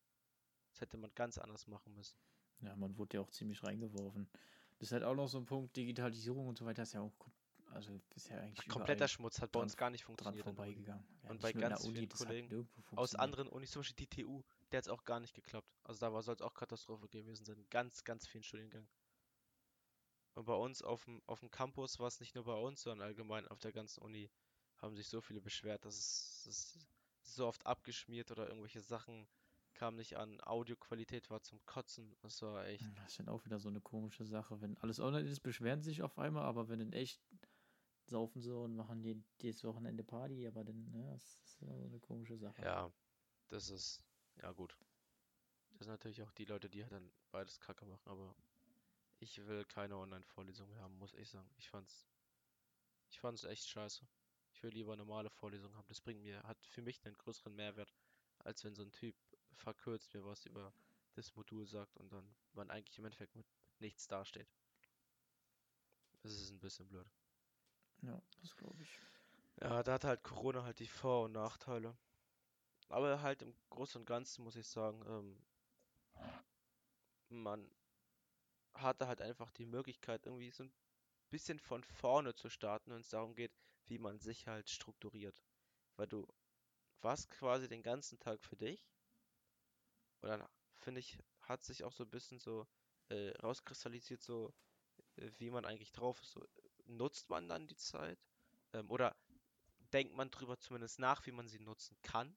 [0.73, 2.17] Das hätte man ganz anders machen müssen.
[2.61, 4.29] Ja, man wurde ja auch ziemlich reingeworfen.
[4.79, 7.13] Das ist halt auch noch so ein Punkt, Digitalisierung und so weiter ist ja auch,
[7.75, 10.43] also ist ja eigentlich Kompletter überall Schmutz hat bei uns gar nicht funktioniert.
[10.43, 11.05] vorbeigegangen.
[11.23, 14.79] Ja, Und bei ganz Uni, vielen Kollegen Aus anderen Unis, zum Beispiel die TU, der
[14.79, 15.69] hat es auch gar nicht geklappt.
[15.83, 17.57] Also da soll es auch Katastrophe gewesen sein.
[17.57, 18.89] in Ganz, ganz vielen Studiengängen.
[20.33, 23.07] Und bei uns auf dem, auf dem Campus war es nicht nur bei uns, sondern
[23.07, 24.29] allgemein auf der ganzen Uni
[24.77, 26.87] haben sich so viele beschwert, dass es, es
[27.21, 29.27] so oft abgeschmiert oder irgendwelche Sachen
[29.75, 30.41] kamen nicht an.
[30.41, 32.15] Audioqualität war zum Kotzen.
[32.21, 32.85] Das war echt.
[32.95, 34.59] Das ist dann auch wieder so eine komische Sache.
[34.61, 37.21] Wenn alles online ist, beschweren sie sich auf einmal, aber wenn in echt
[38.05, 41.99] saufen sie und machen die dieses Wochenende Party, aber dann, ja, das ist so eine
[41.99, 42.61] komische Sache.
[42.61, 42.91] Ja,
[43.49, 44.03] das ist.
[44.41, 44.77] Ja, gut.
[45.77, 48.35] Das sind natürlich auch die Leute, die halt dann beides Kacke machen, aber
[49.19, 51.49] ich will keine Online-Vorlesung haben, muss ich sagen.
[51.57, 52.07] Ich fand's.
[53.09, 54.07] Ich fand's echt scheiße.
[54.51, 55.87] Ich will lieber normale Vorlesungen haben.
[55.87, 57.93] Das bringt mir, hat für mich einen größeren Mehrwert,
[58.39, 59.15] als wenn so ein Typ
[59.53, 60.73] verkürzt mir was über
[61.13, 63.47] das Modul sagt und dann man eigentlich im Endeffekt mit
[63.79, 64.47] nichts dasteht.
[66.21, 67.07] Das ist ein bisschen blöd.
[68.05, 68.99] Ja, das glaube ich.
[69.61, 71.97] Ja, da hat halt Corona halt die Vor- und Nachteile.
[72.89, 75.37] Aber halt im Großen und Ganzen muss ich sagen, ähm,
[77.29, 77.67] man
[78.75, 80.71] hatte halt einfach die Möglichkeit, irgendwie so ein
[81.31, 83.53] bisschen von vorne zu starten, wenn es darum geht,
[83.87, 85.43] wie man sich halt strukturiert.
[85.97, 86.27] Weil du
[87.01, 88.87] warst quasi den ganzen Tag für dich.
[90.21, 92.67] Und dann, finde ich, hat sich auch so ein bisschen so
[93.09, 94.53] äh, rauskristallisiert, so
[95.17, 96.31] äh, wie man eigentlich drauf ist.
[96.33, 96.45] So,
[96.85, 98.19] nutzt man dann die Zeit?
[98.73, 99.15] Ähm, oder
[99.93, 102.35] denkt man drüber zumindest nach, wie man sie nutzen kann?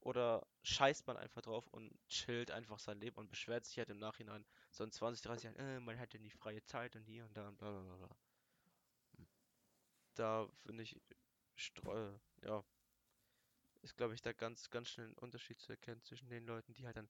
[0.00, 3.98] Oder scheißt man einfach drauf und chillt einfach sein Leben und beschwert sich halt im
[3.98, 7.36] Nachhinein so in 20, 30 Jahren, äh, man hätte nie freie Zeit und hier und
[7.36, 8.16] da und bla bla bla.
[10.14, 11.00] Da finde ich,
[11.54, 12.12] streu,
[12.42, 12.64] ja,
[13.82, 16.86] ist glaube ich da ganz, ganz schnell ein Unterschied zu erkennen zwischen den Leuten, die
[16.86, 17.08] halt dann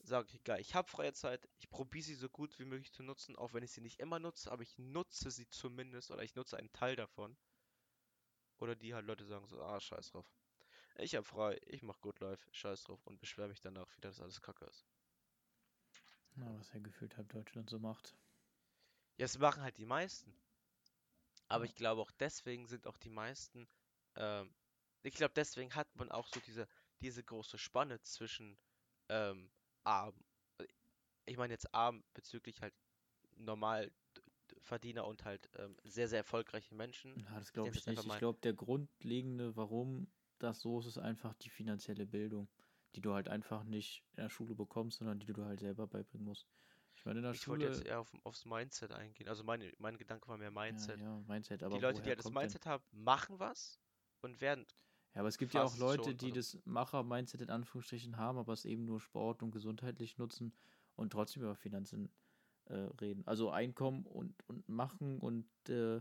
[0.00, 3.36] sagen, egal, ich habe freie Zeit, ich probiere sie so gut wie möglich zu nutzen,
[3.36, 6.56] auch wenn ich sie nicht immer nutze, aber ich nutze sie zumindest oder ich nutze
[6.56, 7.36] einen Teil davon.
[8.58, 10.26] Oder die halt Leute sagen so, ah, scheiß drauf.
[10.96, 14.20] Ich hab frei, ich mach Good Life, scheiß drauf und beschwere mich danach wieder, dass
[14.20, 14.84] alles kacke ist.
[16.34, 18.16] Na, was ja gefühlt halb Deutschland so macht.
[19.16, 20.34] Ja, es machen halt die meisten.
[21.48, 23.68] Aber ich glaube auch deswegen sind auch die meisten,
[24.16, 24.54] ähm,
[25.02, 26.68] ich glaube deswegen hat man auch so diese,
[27.00, 28.58] diese große Spanne zwischen
[29.08, 29.50] ähm,
[29.88, 30.14] arm,
[31.24, 32.74] ich meine jetzt arm bezüglich halt
[33.36, 33.90] normal
[34.60, 37.18] Verdiener und halt ähm, sehr, sehr erfolgreichen Menschen.
[37.20, 38.12] Ja, das glaube ich einfach nicht.
[38.14, 42.48] Ich glaube, der grundlegende, warum das so ist, ist einfach die finanzielle Bildung,
[42.94, 46.24] die du halt einfach nicht in der Schule bekommst, sondern die du halt selber beibringen
[46.26, 46.46] musst.
[46.94, 47.76] Ich meine, in der Ich wollte Schule.
[47.76, 49.28] jetzt eher auf, aufs Mindset eingehen.
[49.28, 51.00] Also meine, mein Gedanke war mehr ja, Mindset.
[51.00, 53.78] ja, Mindset, aber die Leute, die halt das kommt denn- Mindset haben, machen was
[54.22, 54.66] und werden
[55.18, 58.52] Ja, aber es gibt ja auch Leute, schon, die das Macher-Mindset in Anführungsstrichen haben, aber
[58.52, 60.54] es eben nur Sport und gesundheitlich nutzen
[60.94, 62.14] und trotzdem über Finanzen
[62.66, 63.26] äh, reden.
[63.26, 66.00] Also Einkommen und, und machen und äh,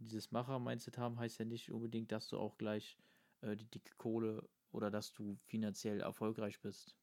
[0.00, 2.98] dieses Macher-Mindset haben, heißt ja nicht unbedingt, dass du auch gleich
[3.40, 6.96] äh, die dicke Kohle oder dass du finanziell erfolgreich bist.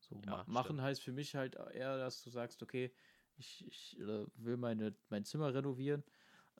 [0.00, 0.82] So, Ja, ma machen stimmt.
[0.82, 2.92] heißt für mich halt eher, dass du sagst, okay,
[3.36, 6.02] ich, ich äh, will meine, mein Zimmer renovieren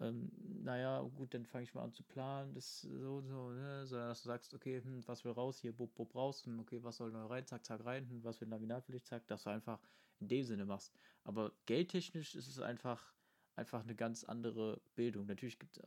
[0.00, 0.30] ähm,
[0.62, 3.86] naja, gut, dann fange ich mal an zu planen, das so und so, ne?
[3.86, 6.82] sondern dass du sagst, okay, hm, was will raus, hier, bub, bub, raus, hm, okay,
[6.82, 9.44] was soll neu rein, zack, zack, rein, hm, was will Laminat will ich, zack, dass
[9.44, 9.80] du einfach
[10.20, 10.92] in dem Sinne machst.
[11.24, 13.14] Aber geldtechnisch ist es einfach,
[13.54, 15.26] einfach eine ganz andere Bildung.
[15.26, 15.80] Natürlich gibt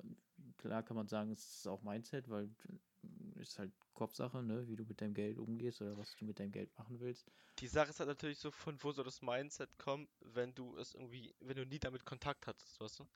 [0.57, 2.49] klar kann man sagen, es ist auch Mindset, weil
[3.35, 6.39] es ist halt Kopfsache, ne, wie du mit deinem Geld umgehst oder was du mit
[6.39, 7.29] deinem Geld machen willst.
[7.59, 10.93] Die Sache ist halt natürlich so, von wo soll das Mindset kommen, wenn du es
[10.93, 13.07] irgendwie, wenn du nie damit Kontakt hattest, weißt du?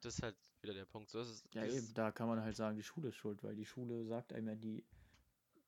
[0.00, 1.10] Das ist halt wieder der Punkt.
[1.10, 1.44] So ist es.
[1.52, 4.32] Ja, eben, da kann man halt sagen, die Schule ist schuld, weil die Schule sagt
[4.32, 4.84] einem ja, die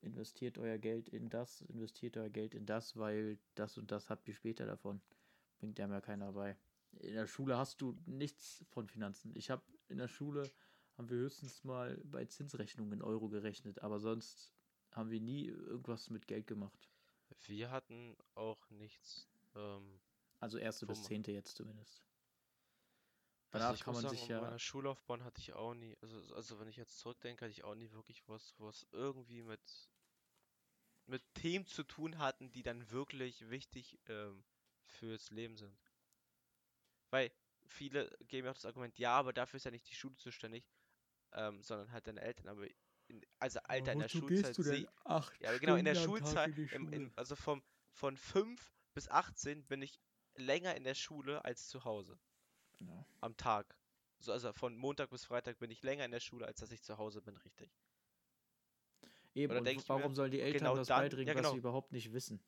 [0.01, 4.29] investiert euer Geld in das, investiert euer Geld in das, weil das und das habt
[4.29, 5.01] ihr später davon.
[5.59, 6.57] Bringt einem ja keiner bei.
[7.01, 9.33] In der Schule hast du nichts von Finanzen.
[9.35, 10.51] Ich habe in der Schule,
[10.97, 14.53] haben wir höchstens mal bei Zinsrechnungen in Euro gerechnet, aber sonst
[14.93, 16.89] haben wir nie irgendwas mit Geld gemacht.
[17.47, 19.29] Wir hatten auch nichts.
[19.55, 20.01] Ähm,
[20.41, 22.03] Also erste bis zehnte jetzt zumindest.
[23.51, 24.41] Also Danach ich kann man sagen, sich ja.
[24.41, 27.75] meiner Schullaufbahn hatte ich auch nie, also, also wenn ich jetzt zurückdenke, hatte ich auch
[27.75, 29.91] nie wirklich was, was irgendwie mit,
[31.07, 34.45] mit Themen zu tun hatten, die dann wirklich wichtig ähm,
[34.85, 35.79] fürs Leben sind.
[37.11, 37.33] Weil
[37.67, 40.69] viele geben ja auch das Argument, ja, aber dafür ist ja nicht die Schule zuständig,
[41.33, 42.49] ähm, sondern halt deine Eltern.
[42.49, 42.67] Aber
[43.07, 46.93] in, also Alter, in der Schulzeit Acht Ja, genau, in der Schulzeit, in die im,
[46.93, 47.13] in, Schule?
[47.17, 49.99] also vom, von 5 bis 18 bin ich
[50.35, 52.19] länger in der Schule als zu Hause
[52.81, 53.05] Ja.
[53.21, 53.77] am Tag.
[54.21, 56.83] So, also von Montag bis Freitag bin ich länger in der Schule, als dass ich
[56.83, 57.71] zu Hause bin, richtig.
[59.35, 61.43] Eben, Oder und ich warum mir, sollen die Eltern genau das dann- beibringen, ja, was
[61.43, 61.53] genau.
[61.53, 62.41] sie überhaupt nicht wissen?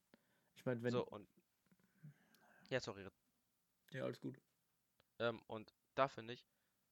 [0.56, 0.92] Ich meine, wenn.
[0.92, 1.28] So, und.
[2.68, 3.06] Ja, sorry.
[3.92, 4.40] Ja, alles gut.
[5.18, 6.46] Ähm, und da finde ich,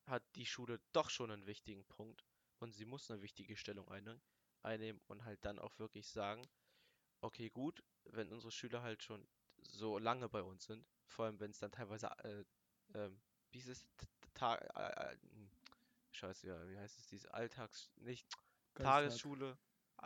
[0.07, 2.25] hat die Schule doch schon einen wichtigen Punkt
[2.59, 4.21] und sie muss eine wichtige Stellung einnehmen,
[4.63, 6.49] einnehmen und halt dann auch wirklich sagen,
[7.21, 9.27] okay, gut, wenn unsere Schüler halt schon
[9.63, 12.45] so lange bei uns sind, vor allem wenn es dann teilweise, äh,
[12.95, 13.21] ähm,
[13.51, 15.17] wie ist es, T- T- Tag, äh, äh,
[16.13, 18.27] scheiße, ja, wie heißt es, diese Alltags, nicht,
[18.75, 19.59] Tagesschule,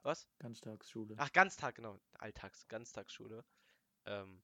[0.02, 0.26] was?
[0.38, 1.14] Ganztagsschule.
[1.18, 2.00] Ach, Ganztag, genau.
[2.14, 3.44] Alltags, Ganztagsschule.
[4.06, 4.42] Ähm,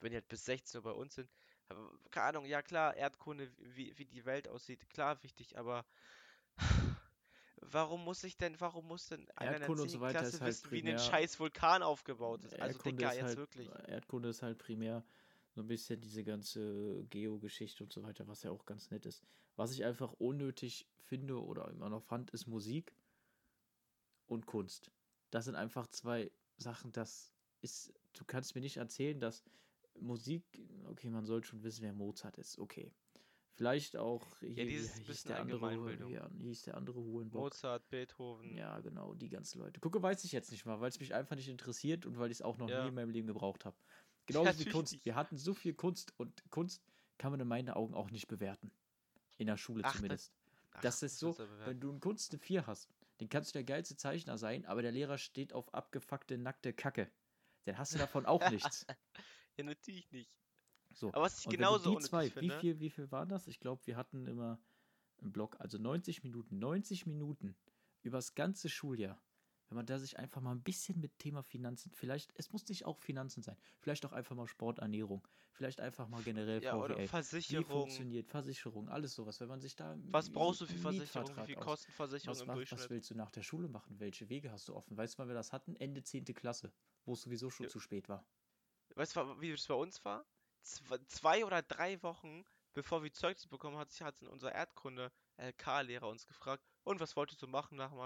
[0.00, 1.30] wenn die halt bis 16 Uhr bei uns sind.
[2.10, 5.84] Keine Ahnung, ja klar, Erdkunde, wie, wie die Welt aussieht, klar wichtig, aber
[7.56, 10.00] warum muss ich denn, warum muss denn einer in der Erdkunde und so 10.
[10.02, 12.52] weiter Klasse halt wissen, wie ein primär- scheiß Vulkan aufgebaut ist?
[12.54, 13.70] Also, Erdkunde Digga, ist jetzt halt, wirklich.
[13.88, 15.02] Erdkunde ist halt primär
[15.54, 19.22] so ein bisschen diese ganze Geogeschichte und so weiter, was ja auch ganz nett ist.
[19.54, 22.92] Was ich einfach unnötig finde oder immer noch fand, ist Musik
[24.26, 24.90] und Kunst.
[25.30, 29.44] Das sind einfach zwei Sachen, das ist, du kannst mir nicht erzählen, dass
[30.00, 30.42] Musik,
[30.90, 32.90] okay, man soll schon wissen, wer Mozart ist, okay.
[33.56, 37.00] Vielleicht auch Ja, hier, wie dieses hieß bisschen der andere, ja, wie hieß der andere
[37.00, 37.44] Hurenbock?
[37.44, 38.56] Mozart, Beethoven.
[38.56, 39.78] Ja, genau, die ganzen Leute.
[39.80, 42.38] Gucke, weiß ich jetzt nicht mal, weil es mich einfach nicht interessiert und weil ich
[42.38, 42.82] es auch noch Ja.
[42.82, 43.76] nie in meinem Leben gebraucht habe.
[44.26, 44.92] Genauso wie Kunst.
[44.92, 45.04] nicht.
[45.04, 46.82] Wir hatten so viel Kunst und Kunst
[47.18, 48.70] kann man in meinen Augen auch nicht bewerten.
[49.36, 50.32] In der Schule Ach, das- zumindest.
[50.72, 53.64] Ach, das ist so, wenn du in Kunst eine 4 hast, dann kannst du der
[53.64, 57.10] geilste Zeichner sein, aber der Lehrer steht auf abgefuckte, nackte Kacke.
[57.64, 58.86] Dann hast du davon auch nichts.
[59.56, 60.34] Ja, natürlich nicht.
[60.90, 61.12] So.
[61.12, 63.46] Aber was ich Und genauso die zwei, wie finde, viel, wie viel waren das?
[63.46, 64.58] Ich glaube, wir hatten immer
[65.18, 67.54] im Block, also 90 Minuten, 90 Minuten
[68.02, 69.22] übers ganze Schuljahr.
[69.68, 72.84] Wenn man da sich einfach mal ein bisschen mit Thema Finanzen, vielleicht, es muss nicht
[72.84, 76.94] auch Finanzen sein, vielleicht auch einfach mal Sport, Ernährung, vielleicht einfach mal generell ja, oder
[76.94, 77.02] VWL.
[77.04, 77.64] Wie Versicherung.
[77.64, 79.40] funktioniert Versicherung, alles sowas.
[79.40, 80.92] Wenn man sich da Was brauchst du für Versicherung?
[80.94, 82.80] Wie Mietvertrag viel aus- kostet Versicherung was, im Durchschnitt?
[82.80, 83.98] was willst du nach der Schule machen?
[83.98, 84.96] Welche Wege hast du offen?
[84.96, 85.76] Weißt du, wann wir das hatten?
[85.76, 86.24] Ende 10.
[86.34, 86.72] Klasse,
[87.06, 87.70] wo es sowieso schon Ja.
[87.70, 88.26] zu spät war.
[88.96, 90.26] Weißt du, wie es bei uns war?
[90.62, 96.64] Zwe- Zwei oder drei Wochen, bevor wir Zeugnis bekommen hat, hat unser Erdkunde-LK-Lehrer uns gefragt,
[96.84, 97.98] und was wolltest du machen nach dem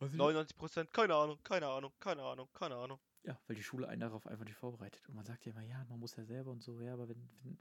[0.00, 0.16] Abi?
[0.16, 2.98] 99%, keine Ahnung, keine Ahnung, keine Ahnung, keine Ahnung.
[3.22, 5.06] Ja, weil die Schule einen darauf einfach nicht vorbereitet.
[5.08, 7.28] Und man sagt ja immer, ja, man muss ja selber und so, ja, aber wenn,
[7.42, 7.58] wenn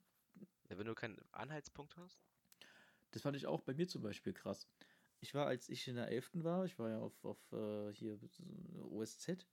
[0.70, 2.22] Ja, wenn du keinen Anhaltspunkt hast.
[3.12, 4.68] das fand ich auch bei mir zum Beispiel krass.
[5.20, 6.44] Ich war, als ich in der 11.
[6.44, 9.46] war, ich war ja auf, auf äh, hier äh, OSZ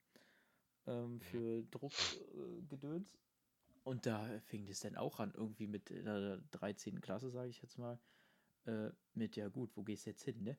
[0.87, 3.15] ähm, für Druckgedöns.
[3.15, 3.19] Äh,
[3.83, 7.01] und da fing das dann auch an, irgendwie mit in der 13.
[7.01, 7.99] Klasse, sage ich jetzt mal,
[8.65, 10.57] äh, mit, ja gut, wo gehst du jetzt hin, ne?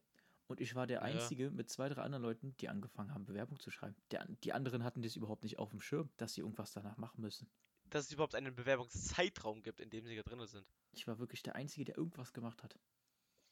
[0.47, 1.03] Und ich war der Ja.
[1.03, 3.95] Einzige mit zwei, drei anderen Leuten, die angefangen haben, Bewerbung zu schreiben.
[4.11, 7.21] Der, die anderen hatten das überhaupt nicht auf dem Schirm, dass sie irgendwas danach machen
[7.21, 7.49] müssen.
[7.89, 10.65] Dass es überhaupt einen Bewerbungszeitraum gibt, in dem sie da drin sind.
[10.91, 12.77] Ich war wirklich der Einzige, der irgendwas gemacht hat.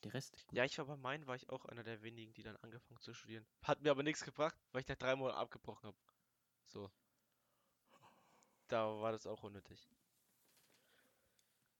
[0.04, 0.46] Der Rest.
[0.52, 3.14] Ja, ich war bei meinen, war ich auch einer der wenigen, die dann angefangen zu
[3.14, 3.46] studieren.
[3.64, 5.98] Hat mir aber nichts gebracht, weil ich nach drei Monaten abgebrochen habe.
[6.66, 6.92] So.
[8.68, 9.90] Da war das auch unnötig.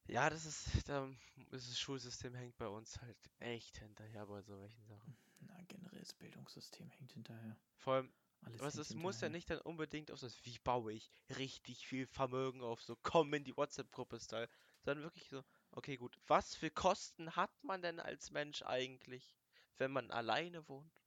[0.08, 1.08] Ja, das ist, da
[1.52, 5.18] ist das Schulsystem hängt bei uns halt echt hinterher bei solchen Sachen.
[5.40, 7.56] Na, generell das Bildungssystem hängt hinterher.
[7.78, 11.12] Vor allem, Alles was es muss ja nicht dann unbedingt auf das, wie baue ich
[11.38, 14.50] richtig viel Vermögen auf, so komm in die WhatsApp-Gruppe Style,
[14.84, 19.36] sondern wirklich so, okay, gut, was für Kosten hat man denn als Mensch eigentlich,
[19.78, 21.02] wenn man alleine wohnt?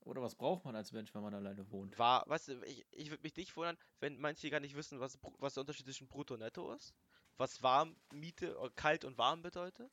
[0.00, 1.98] Oder was braucht man als Mensch, wenn man alleine wohnt?
[1.98, 5.18] War, weißt du, ich, ich würde mich nicht wundern, wenn manche gar nicht wissen, was,
[5.38, 6.94] was der Unterschied zwischen Brutto und Netto ist.
[7.38, 9.90] Was warm, Miete, äh, kalt und warm bedeutet.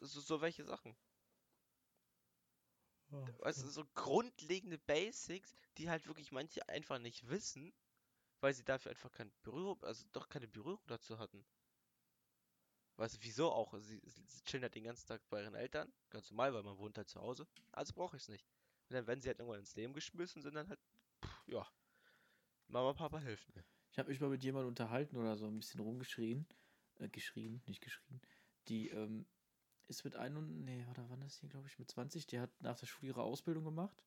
[0.00, 0.96] So, so welche Sachen.
[3.38, 7.72] Weißt du, so grundlegende Basics, die halt wirklich manche einfach nicht wissen,
[8.40, 11.44] weil sie dafür einfach keine Berührung, also doch keine Berührung dazu hatten.
[12.96, 13.74] Weißt du, wieso auch?
[13.80, 16.98] Sie, sie chillen halt den ganzen Tag bei ihren Eltern, ganz normal, weil man wohnt
[16.98, 17.46] halt zu Hause.
[17.72, 18.46] Also brauche ich es nicht.
[18.88, 20.80] Und dann, wenn sie halt irgendwann ins Leben geschmissen sind, dann halt,
[21.24, 21.66] pff, ja,
[22.68, 23.64] Mama, Papa hilft mir.
[23.98, 26.46] Ich habe mich mal mit jemandem unterhalten oder so ein bisschen rumgeschrien.
[27.00, 28.20] Äh, geschrien, nicht geschrien.
[28.68, 29.26] Die ähm,
[29.88, 32.78] ist mit einem, nee, oder wann ist die, glaube ich, mit 20, die hat nach
[32.78, 34.00] der Schule ihre Ausbildung gemacht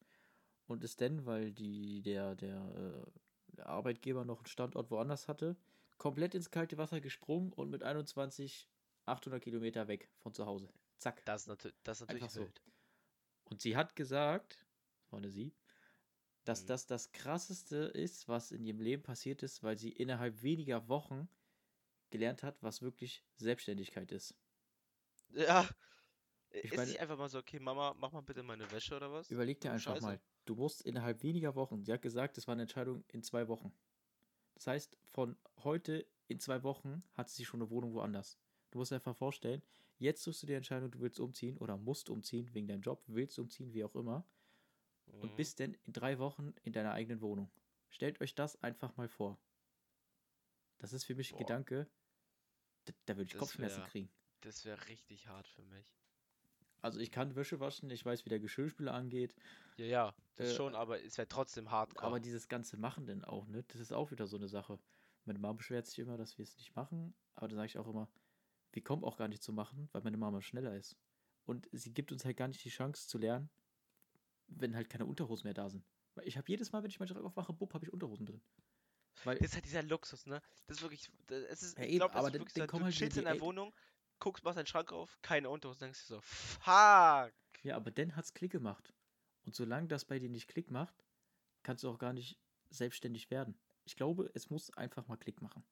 [0.66, 3.12] und ist dann, weil die, der, der, äh,
[3.58, 5.58] der Arbeitgeber noch einen Standort woanders hatte,
[5.98, 8.70] komplett ins kalte Wasser gesprungen und mit 21
[9.08, 10.70] 800 Kilometer weg von zu Hause.
[11.00, 11.22] Zack.
[11.26, 12.42] Das ist natürlich, das ist natürlich Einfach so.
[12.44, 12.62] wild.
[13.44, 14.66] Und sie hat gesagt,
[15.10, 15.54] vorne sie,
[16.46, 16.68] dass Mhm.
[16.68, 21.28] das das krasseste ist, was in ihrem Leben passiert ist, weil sie innerhalb weniger Wochen
[22.10, 24.36] gelernt hat, was wirklich Selbstständigkeit ist.
[25.34, 25.68] Ja.
[26.50, 29.12] Ich ist meine- nicht einfach mal so, okay, Mama, mach mal bitte meine Wäsche oder
[29.14, 29.32] was?
[29.32, 30.06] Überleg dir einfach scheiße.
[30.06, 33.48] mal, du musst innerhalb weniger Wochen, sie hat gesagt, das war eine Entscheidung in zwei
[33.48, 33.74] Wochen.
[34.56, 38.38] Das heißt, von heute in zwei Wochen hat sie schon eine Wohnung woanders.
[38.72, 39.62] Du musst dir einfach vorstellen,
[39.98, 43.40] jetzt suchst du die Entscheidung, du willst umziehen oder musst umziehen wegen deinem Job, willst
[43.40, 44.26] umziehen, wie auch immer.
[45.20, 45.36] Und Mhm.
[45.36, 47.52] bist dann in drei Wochen in deiner eigenen Wohnung.
[47.90, 49.40] Stellt euch das einfach mal vor.
[50.78, 51.40] Das ist für mich ein Boah.
[51.40, 51.90] Gedanke,
[52.86, 54.12] da, da würde ich Das Kopfschmerzen wär- kriegen.
[54.42, 55.96] Das wäre richtig hart für mich.
[56.82, 59.36] Also ich kann Wäsche waschen, ich weiß, wie der Geschirrspüler angeht,
[59.78, 62.08] Ja, ja, das Äh, schon, aber es wäre trotzdem hardcore.
[62.08, 63.64] aber dieses ganze Machen denn auch, ne?
[63.68, 64.80] Das ist auch wieder so eine Sache.
[65.26, 67.88] Meine Mama beschwert sich immer, dass wir es nicht machen, aber dann sage ich auch
[67.88, 68.10] immer,
[68.72, 70.98] wir kommen auch gar nicht zu machen, weil meine Mama schneller ist.
[71.46, 73.52] Und sie gibt uns halt gar nicht die Chance zu lernen,
[74.60, 75.84] wenn halt keine Unterhosen mehr da sind.
[76.16, 78.42] Weil ich habe jedes Mal, wenn ich meinen Schrank aufmache, bupp, habe ich Unterhosen drin.
[79.24, 80.42] Weil Das ist halt dieser Luxus, ne?
[80.68, 82.68] Das ist wirklich, das- es ist, Ja, ich eben, glaube, aber ist dann- wirklich dann
[82.70, 83.74] so, du halt chillst in der Wohnung,
[84.20, 87.34] guckst, machst deinen Schrank auf, keine Unterhose, denkst du so, fuck.
[87.64, 88.94] Ja, aber dann hat's Klick gemacht.
[89.46, 91.04] Und solange das bei dir nicht Klick macht,
[91.64, 92.38] kannst du auch gar nicht
[92.70, 93.58] selbstständig werden.
[93.86, 95.64] Ich glaube, es muss einfach mal Klick machen.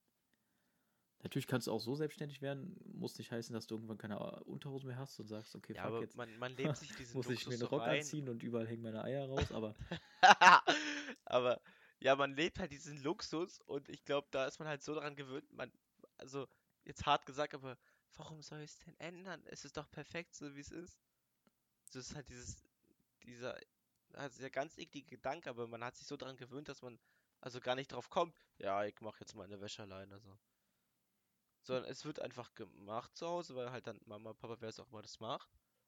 [1.21, 4.43] Natürlich kannst du auch so selbstständig werden, muss nicht heißen, dass du irgendwann keine äh,
[4.45, 7.15] Unterhose mehr hast und sagst, okay, Ja, fuck, aber jetzt man, man lebt sich diesen
[7.15, 7.99] muss ich mir Luxus einen Rock rein.
[7.99, 9.75] anziehen und überall hängen meine Eier raus, aber
[11.25, 11.61] aber
[11.99, 15.15] ja, man lebt halt diesen Luxus und ich glaube, da ist man halt so daran
[15.15, 15.71] gewöhnt, man
[16.17, 16.47] also
[16.85, 17.77] jetzt hart gesagt, aber
[18.15, 19.41] warum soll ich es denn ändern?
[19.45, 20.99] Es ist doch perfekt, so wie es ist.
[21.85, 22.63] So ist halt dieses,
[23.23, 23.57] dieser,
[24.13, 26.99] also dieser ganz eklige Gedanke, aber man hat sich so daran gewöhnt, dass man
[27.41, 30.37] also gar nicht drauf kommt, ja, ich mache jetzt meine Wäsche alleine, so.
[31.69, 34.89] Sondern es wird einfach gemacht zu Hause, weil halt dann Mama, Papa, wer es auch
[34.89, 35.47] immer das macht.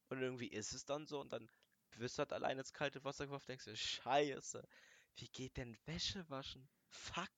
[0.10, 1.50] Und irgendwie ist es dann so und dann
[1.98, 4.63] wirst du halt alleine ins kalte Wasser geworfen, denkst du, scheiße,
[5.15, 6.70] wie geht denn Wäsche waschen?
[6.88, 7.32] Fuck.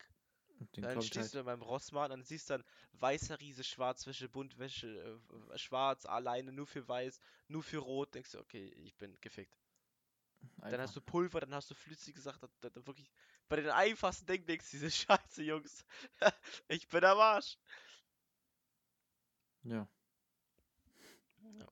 [0.75, 5.21] Dann stehst halt, du beim Rossmann und siehst dann weißer Riese, Schwarzwäsche, Buntwäsche,
[5.53, 8.13] äh, schwarz, alleine, nur für weiß, nur für rot.
[8.13, 9.58] Denkst du, okay, ich bin gefickt.
[10.67, 12.41] Dann einfach, hast du Pulver, dann hast du flüssige Sachen.
[12.41, 13.10] Da, da, da wirklich,
[13.47, 15.86] bei den einfachsten Dingen denkst du, diese Scheiße, Jungs.
[16.67, 17.58] ich bin am Arsch.
[19.63, 19.88] Ja,
[21.60, 21.67] Ja.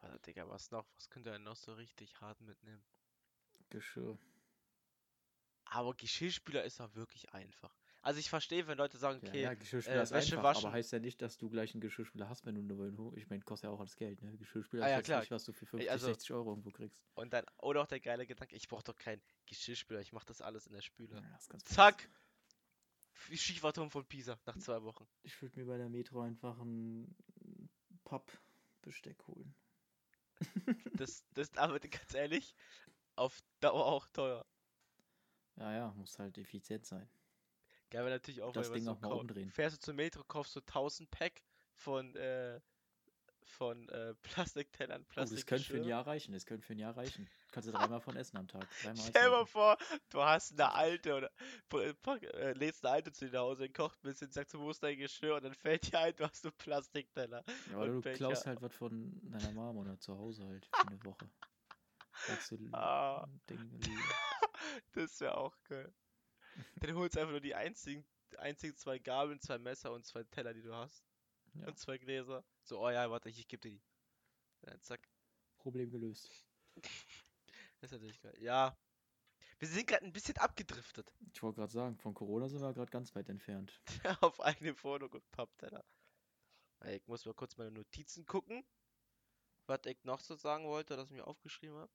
[0.00, 0.86] Warte, Digga, was noch?
[0.96, 2.84] Was könnte er noch so richtig hart mitnehmen?
[3.70, 4.18] Geschirr.
[5.64, 7.74] Aber Geschirrspüler ist auch wirklich einfach.
[8.02, 10.66] Also ich verstehe, wenn Leute sagen, Ja, okay, ja, Geschirrspüler äh, ist Wäsche einfach, waschen.
[10.66, 13.30] aber heißt ja nicht, dass du gleich einen Geschirrspüler hast, wenn du eine neue Ich
[13.30, 14.36] meine, kostet ja auch alles Geld, ne?
[14.36, 15.20] Geschirrspüler Ah, ist ja, jetzt klar.
[15.20, 17.02] nicht, was du für 50, also- 60 Euro irgendwo kriegst.
[17.14, 20.42] und dann, oder auch der geile Gedanke, ich brauche doch keinen Geschirrspüler, ich mache das
[20.42, 21.16] alles in der Spüle.
[21.16, 22.02] Ja, ist Zack!
[22.02, 22.23] Wie
[23.32, 25.06] Schieferturm von Pisa nach zwei Wochen.
[25.22, 27.14] Ich würde mir bei der Metro einfach ein
[28.04, 29.54] Pappbesteck holen.
[30.94, 32.54] Das, das ist aber ganz ehrlich,
[33.16, 34.44] auf Dauer auch teuer.
[35.56, 37.08] Ja, ja, muss halt effizient sein.
[37.90, 39.50] Geil wäre natürlich auch, Das weil Ding auch mal umdrehen.
[39.50, 42.60] Fährst du zur Metro, kaufst du 1000 Pack von, äh,
[43.44, 45.84] von äh, Plastiktellern, Oh, das könnte für ein.
[45.84, 46.32] Jahr reichen.
[46.32, 47.28] Das könnte für ein Jahr reichen.
[47.54, 48.66] Kannst du dreimal von essen am Tag.
[48.96, 49.78] Stell dir mal vor,
[50.10, 51.30] du hast eine alte oder
[51.72, 54.82] äh, lädst eine alte zu dir nach Hause, kocht ein bisschen, sagst du, wo ist
[54.82, 55.36] dein Geschirr?
[55.36, 57.44] Und dann fällt dir ein, du hast nur Plastikteller.
[57.70, 58.16] Ja, aber du Becher.
[58.16, 61.30] klaust halt was von deiner Mom oder zu Hause halt für eine Woche.
[62.26, 63.28] Sagst du, Ah.
[63.48, 63.70] Ding,
[64.94, 65.94] Das wäre auch geil.
[66.80, 68.04] Dann holst du einfach nur die einzigen,
[68.38, 71.04] einzigen zwei Gabeln, zwei Messer und zwei Teller, die du hast.
[71.54, 71.68] Ja.
[71.68, 72.44] Und zwei Gläser.
[72.64, 73.82] So, oh ja, warte, ich, ich geb dir die.
[74.62, 75.08] Dann zack.
[75.58, 76.28] Problem gelöst.
[77.84, 78.34] Ist natürlich geil.
[78.40, 78.74] Ja.
[79.58, 81.12] Wir sind gerade ein bisschen abgedriftet.
[81.34, 83.78] Ich wollte gerade sagen, von Corona sind wir gerade ganz weit entfernt.
[84.22, 85.84] auf eigene Wohnung und Pappteller.
[86.86, 88.64] Ich muss mal kurz meine Notizen gucken.
[89.66, 91.92] Was ich noch so sagen wollte, das ich mir aufgeschrieben habe.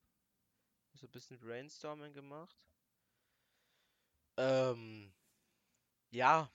[0.94, 2.56] So ein bisschen Brainstorming gemacht.
[4.36, 5.12] Ähm.
[6.10, 6.48] Ja.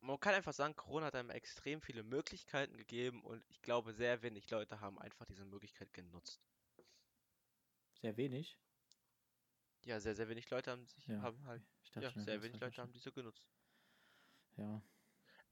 [0.00, 4.22] Man kann einfach sagen, Corona hat einem extrem viele Möglichkeiten gegeben und ich glaube, sehr
[4.22, 6.40] wenig Leute haben einfach diese Möglichkeit genutzt.
[8.06, 8.56] Sehr wenig.
[9.84, 12.40] Ja, sehr, sehr wenig Leute haben sich Ja, haben halt, Ich dachte ja, schon, sehr
[12.40, 13.42] wenig Leute haben diese genutzt.
[14.56, 14.80] Ja,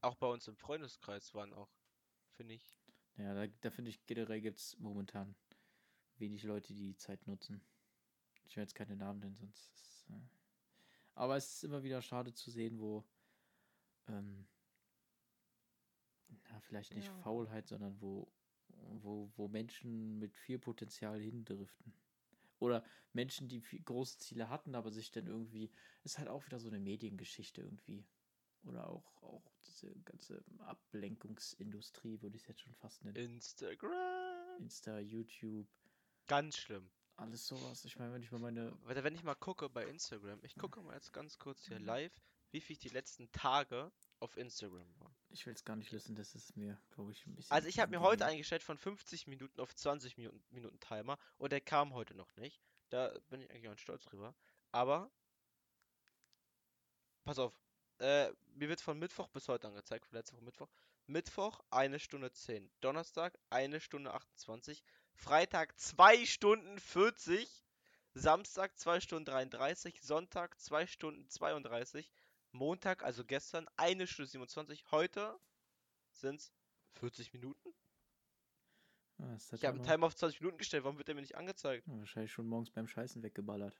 [0.02, 1.68] Auch bei uns im Freundeskreis waren auch,
[2.36, 2.62] finde ich,
[3.16, 5.34] ja da, da finde ich generell gibt es momentan
[6.18, 7.60] wenig Leute, die die Zeit nutzen.
[8.46, 10.20] Ich will jetzt keine Namen nennen, sonst ist, äh
[11.16, 13.02] Aber es ist immer wieder schade zu sehen, wo
[14.06, 14.46] ähm,
[16.50, 17.22] ja, vielleicht nicht Ja.
[17.22, 18.32] Faulheit, sondern wo,
[18.68, 21.92] wo, wo Menschen mit viel Potenzial hindriften.
[22.64, 25.70] Oder Menschen, die viel, große Ziele hatten, aber sich dann irgendwie,
[26.03, 28.05] ist halt auch wieder so eine Mediengeschichte irgendwie.
[28.64, 33.16] Oder auch, auch diese ganze Ablenkungsindustrie, würde ich es jetzt schon fast nennen.
[33.16, 34.59] Instagram.
[34.59, 35.66] Insta, YouTube,
[36.27, 36.88] Ganz schlimm.
[37.16, 37.85] alles sowas.
[37.85, 38.72] Ich meine, wenn ich mal meine.
[38.85, 42.12] Warte, wenn ich mal gucke bei Instagram, ich gucke mal jetzt ganz kurz hier live,
[42.54, 43.90] wie viel ich die letzten Tage
[44.20, 45.12] auf Instagram war.
[45.28, 47.50] Ich will es gar nicht wissen, das ist mir, glaube ich, ein bisschen.
[47.50, 51.50] Also ich habe mir heute eingestellt von 50 Minuten auf 20 Minuten, Minuten Timer und
[51.50, 52.62] der kam heute noch nicht.
[52.90, 54.36] Da bin ich eigentlich ganz stolz drüber.
[54.70, 55.10] Aber
[57.24, 57.60] pass auf,
[57.98, 60.70] äh, mir wird von Mittwoch bis heute angezeigt, von letzter Woche Mittwoch.
[61.08, 67.64] Mittwoch eine Stunde 10, Donnerstag eine Stunde 28, Freitag 2 Stunden 40,
[68.14, 72.12] Samstag 2 Stunden 33, Sonntag 2 Stunden 32,
[72.54, 75.38] Montag, also gestern, eine Stunde 27, heute
[76.12, 76.52] sind es
[76.92, 77.74] 40 Minuten.
[79.18, 81.86] Ah, Ich habe einen Timer auf 20 Minuten gestellt, warum wird der mir nicht angezeigt?
[81.86, 83.76] Ja, wahrscheinlich schon morgens beim Scheißen weggeballert.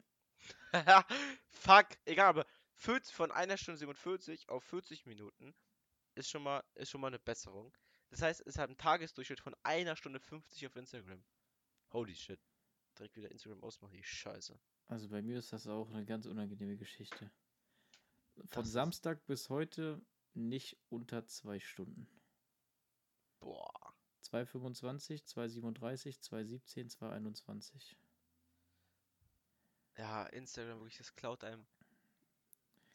[1.50, 5.54] Fuck, egal, aber 40, von einer Stunde 47 auf 40 Minuten
[6.16, 7.72] ist schon mal, ist schon mal eine Besserung.
[8.11, 11.24] Das heißt, es hat einen Tagesdurchschnitt von einer Stunde 50 auf Instagram.
[11.92, 12.40] Holy shit.
[12.99, 14.59] Direkt wieder Instagram ausmachen, die Scheiße.
[14.86, 17.30] Also bei mir ist das auch eine ganz unangenehme Geschichte.
[18.47, 20.01] Von Samstag bis heute
[20.35, 22.09] nicht unter zwei Stunden.
[23.41, 23.95] Boah.
[24.22, 27.97] 2,25, 2,37, 2,17, 2,21.
[29.97, 31.66] Ja, Instagram wirklich, das klaut einem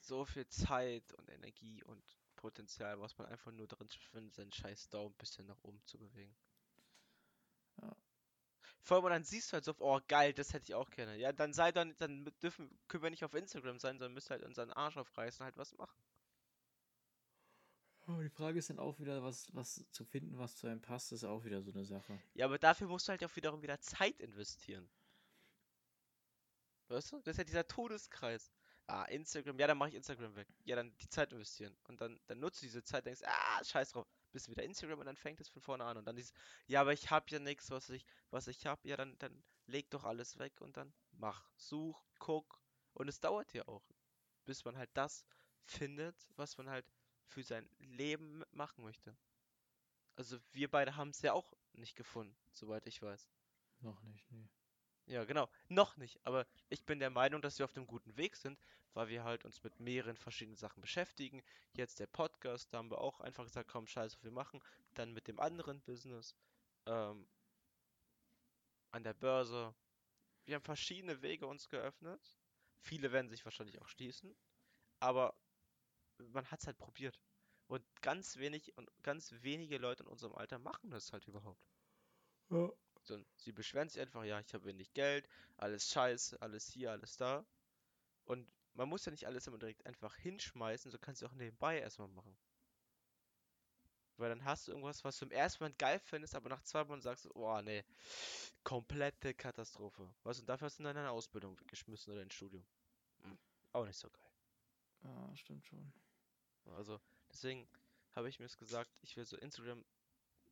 [0.02, 2.04] so viel Zeit und Energie und
[2.36, 5.98] Potenzial, was man einfach nur darin findet, seinen scheiß Daumen ein bisschen nach oben zu
[5.98, 6.36] bewegen.
[8.82, 11.18] Vor allem, und dann siehst du halt so, oh geil, das hätte ich auch gerne.
[11.18, 14.44] Ja, dann sei dann, dann dürfen, können wir nicht auf Instagram sein, sondern müsst halt
[14.44, 16.02] unseren Arsch aufreißen und halt was machen.
[18.08, 21.12] Aber die Frage ist dann auch wieder, was, was zu finden, was zu einem passt,
[21.12, 22.20] ist auch wieder so eine Sache.
[22.34, 24.90] Ja, aber dafür musst du halt auch wiederum wieder Zeit investieren.
[26.88, 27.20] Weißt du?
[27.22, 28.52] Das ist ja dieser Todeskreis.
[28.90, 30.48] Ah, Instagram, ja, dann mache ich Instagram weg.
[30.66, 31.78] Ja, dann die Zeit investieren.
[31.88, 34.08] Und dann, dann nutzt du diese Zeit, denkst, ah, scheiß drauf.
[34.32, 35.98] Bist du wieder Instagram und dann fängt es von vorne an.
[35.98, 36.34] Und dann dieses,
[36.66, 38.88] ja, aber ich habe ja nichts, was ich, was ich habe.
[38.88, 41.52] Ja, dann, dann leg doch alles weg und dann mach.
[41.56, 42.60] Such, guck.
[42.94, 43.86] Und es dauert ja auch,
[44.46, 45.24] bis man halt das
[45.66, 46.86] findet, was man halt
[47.28, 49.16] für sein Leben machen möchte.
[50.16, 53.30] Also wir beide haben es ja auch nicht gefunden, soweit ich weiß.
[53.82, 54.50] Noch nicht, nee.
[55.10, 55.50] Ja, genau.
[55.70, 56.20] Noch nicht.
[56.24, 58.60] Aber ich bin der Meinung, dass wir auf dem guten Weg sind,
[58.94, 61.42] weil wir halt uns mit mehreren verschiedenen Sachen beschäftigen.
[61.74, 64.62] Jetzt der Podcast, da haben wir auch einfach gesagt, komm, scheiße, wir machen.
[64.94, 66.36] Dann mit dem anderen Business,
[66.86, 67.28] ähm,
[68.92, 69.74] an der Börse.
[70.46, 72.38] Wir haben verschiedene Wege uns geöffnet.
[72.80, 74.36] Viele werden sich wahrscheinlich auch schließen.
[75.00, 75.36] Aber
[76.20, 77.20] man hat es halt probiert.
[77.68, 81.68] Und ganz wenig und ganz wenige Leute in unserem Alter machen das halt überhaupt.
[82.52, 82.70] Ja.
[83.10, 87.18] So, sie beschweren sich einfach, ja, ich habe wenig Geld, alles scheiße, alles hier, alles
[87.18, 87.44] da.
[88.26, 91.80] Und man muss ja nicht alles immer direkt einfach hinschmeißen, so kannst du auch nebenbei
[91.80, 92.38] erstmal machen.
[94.18, 96.84] Weil dann hast du irgendwas, was du im ersten Moment geil findest, aber nach zwei
[96.84, 97.84] Monaten sagst du, oh nee,
[98.64, 100.14] komplette Katastrophe.
[100.22, 102.64] Was und dafür hast du dann deine Ausbildung weggeschmissen oder dein Studium.
[103.24, 103.40] Hm,
[103.72, 104.32] auch nicht so geil.
[105.02, 105.92] Ja, stimmt schon.
[106.76, 107.02] Also
[107.32, 107.68] deswegen
[108.12, 109.84] habe ich mir es gesagt, ich will so Instagram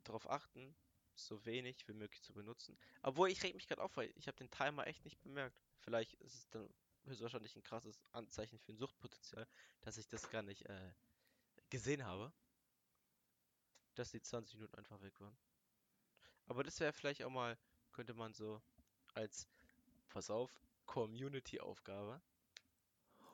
[0.05, 0.75] darauf achten,
[1.17, 2.77] so wenig wie möglich zu benutzen.
[3.01, 5.59] Obwohl ich reg mich gerade auf, weil ich habe den Timer echt nicht bemerkt.
[5.79, 6.69] Vielleicht ist es dann
[7.05, 9.47] höchstwahrscheinlich ein krasses Anzeichen für ein Suchtpotenzial,
[9.81, 10.93] dass ich das gar nicht äh,
[11.69, 12.31] gesehen habe.
[13.95, 15.37] Dass die 20 Minuten einfach weg waren.
[16.45, 17.57] Aber das wäre vielleicht auch mal,
[17.91, 18.61] könnte man so
[19.13, 19.47] als,
[20.09, 22.21] pass auf, Community-Aufgabe.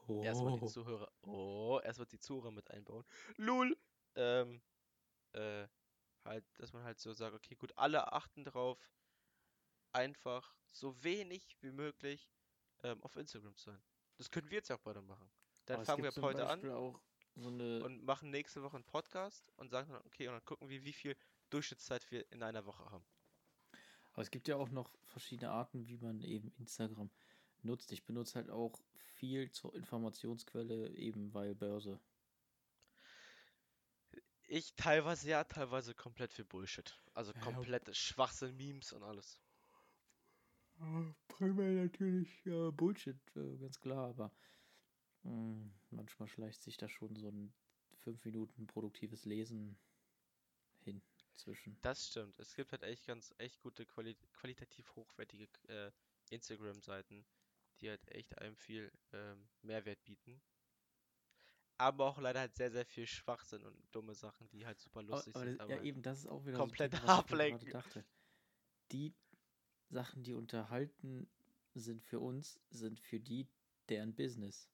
[0.08, 0.22] Oh.
[0.24, 3.06] Erstmal die Zuhörer, oh, erstmal die Zuhörer mit einbauen.
[3.38, 3.78] Lul!
[4.16, 4.62] Ähm,
[5.34, 5.68] äh,
[6.26, 8.80] halt, dass man halt so sagt, okay, gut, alle achten drauf,
[9.92, 12.30] einfach so wenig wie möglich
[12.84, 13.82] ähm, auf Instagram zu sein.
[14.18, 15.30] Das können wir jetzt auch beide machen.
[15.66, 17.00] Dann Aber fangen wir ab heute an Beispiel auch
[17.36, 20.84] so und machen nächste Woche einen Podcast und sagen dann, okay, und dann gucken wir,
[20.84, 21.16] wie viel
[21.50, 23.06] Durchschnittszeit wir in einer Woche haben.
[24.14, 27.10] Aber es gibt ja auch noch verschiedene Arten, wie man eben Instagram
[27.64, 27.92] nutzt.
[27.92, 28.80] Ich benutze halt auch
[29.16, 32.00] viel zur Informationsquelle, eben weil Börse.
[34.54, 36.96] Ich teilweise ja, teilweise komplett für Bullshit.
[37.16, 39.42] Also Ja, komplette Schwachsinn, Memes und alles.
[41.28, 44.32] Primär natürlich ja, Bullshit, äh, ganz klar, aber
[45.24, 47.54] mh, manchmal schleicht sich da schon so ein
[48.04, 49.76] fünf Minuten produktives Lesen
[50.84, 51.02] hin
[51.36, 51.76] zwischen.
[51.82, 52.40] Das stimmt.
[52.40, 55.92] Es gibt halt echt ganz, echt gute, quali qualitativ hochwertige äh,
[56.30, 57.26] Instagram-Seiten,
[57.82, 60.42] die halt echt einem viel ähm, Mehrwert bieten.
[61.84, 65.08] Aber auch leider halt sehr, sehr viel Schwachsinn und dumme Sachen, die halt super Aber,
[65.10, 65.60] lustig aber sind.
[65.60, 67.70] das, ja, Aber eben, das ist auch wieder komplett so ich ablenken.
[67.72, 68.06] dachte.
[68.92, 69.14] Die
[69.90, 71.28] Sachen, die unterhalten
[71.74, 73.48] sind für uns, sind für die
[73.90, 74.70] deren Business.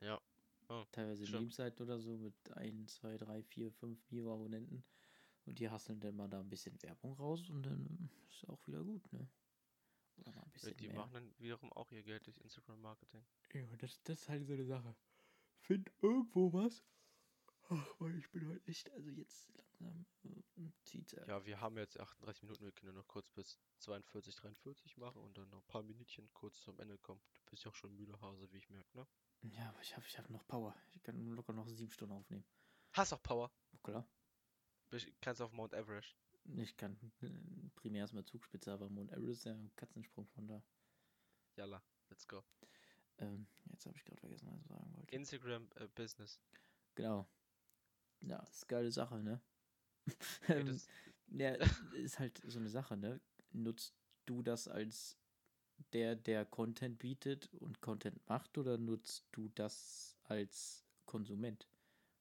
[0.00, 0.20] Ja.
[0.68, 1.40] Oh, Teilweise stimmt.
[1.42, 4.84] Meme-Seiten oder so mit 1, 2, 3, 4, 5 Mio-Abonnenten.
[5.44, 8.82] Und die hasseln dann mal da ein bisschen Werbung raus und dann ist auch wieder
[8.82, 9.28] gut, ne?
[10.16, 10.96] Oder mal ein Ja, bisschen die mehr.
[10.96, 13.24] machen dann wiederum auch ihr Geld durch Instagram-Marketing.
[13.54, 14.94] Ja, das, das ist halt so eine Sache.
[15.66, 16.84] Find irgendwo was.
[17.68, 19.50] Ach, weil ich bin halt echt, also jetzt
[19.80, 20.06] langsam
[20.56, 21.26] äh, zieht's ja.
[21.26, 25.36] Ja, wir haben jetzt 38 Minuten, wir können noch kurz bis 42, 43 machen und
[25.36, 27.20] dann noch ein paar Minütchen kurz zum Ende kommen.
[27.44, 29.08] Du bist ja auch schon müde, Hase, wie ich merke, ne?
[29.42, 30.76] Ja, aber ich habe ich hab noch Power.
[30.94, 32.44] Ich kann locker noch sieben Stunden aufnehmen.
[32.92, 33.50] Hast auch Power.
[33.82, 34.08] Klar.
[35.20, 36.16] Kannst auf Mount Everest.
[36.44, 37.28] Ich kann äh,
[37.74, 40.62] primär erstmal Zugspitze, aber Mount Everest ist ja ein Katzensprung von da.
[41.56, 42.44] Jalla, let's go.
[43.18, 45.14] Ähm, jetzt habe ich gerade vergessen, was ich sagen wollte.
[45.14, 46.40] Instagram äh, Business.
[46.94, 47.26] Genau.
[48.20, 49.40] Ja, ist eine geile Sache, ne?
[50.48, 50.88] Ja, Ähm, das,
[51.28, 51.50] ja,
[51.94, 53.20] ist halt so eine Sache, ne?
[53.52, 53.94] Nutzt
[54.26, 55.16] du das als
[55.92, 61.66] der, der Content bietet und Content macht oder nutzt du das als Konsument?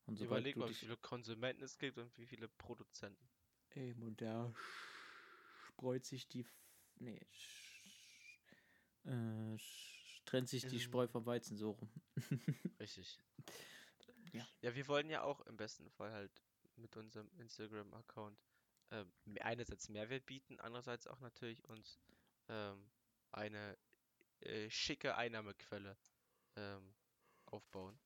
[0.08, 3.28] Und überleg mal, wie viele Konsumenten es gibt und wie viele Produzenten.
[3.76, 4.54] Eben, und da
[5.68, 6.42] spreut sich die.
[6.42, 6.54] F-
[7.00, 7.20] Nee.
[7.34, 7.66] sch-
[9.06, 9.95] Äh, sch-
[10.26, 10.82] trennt sich die Ähm.
[10.82, 11.90] Spreu vom Weizen so rum.
[12.80, 13.20] Richtig.
[14.34, 14.48] Ja.
[14.62, 16.42] Ja, wir wollen ja auch im besten Fall halt
[16.76, 18.38] mit unserem Instagram-Account
[18.92, 22.00] ähm, einerseits Mehrwert bieten, andererseits auch natürlich uns
[22.50, 22.90] ähm,
[23.32, 23.78] eine
[24.42, 25.98] äh, schicke Einnahmequelle
[26.56, 26.94] ähm,
[27.46, 28.00] aufbauen.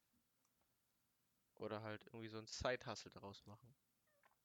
[1.56, 3.76] Oder halt irgendwie so ein Side-Hustle daraus machen.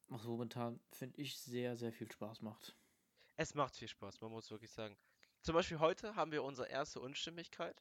[0.07, 2.75] Was momentan, finde ich, sehr, sehr viel Spaß macht.
[3.37, 4.97] Es macht viel Spaß, man muss wirklich sagen.
[5.45, 7.79] Zum Beispiel heute haben wir unsere erste Unstimmigkeit.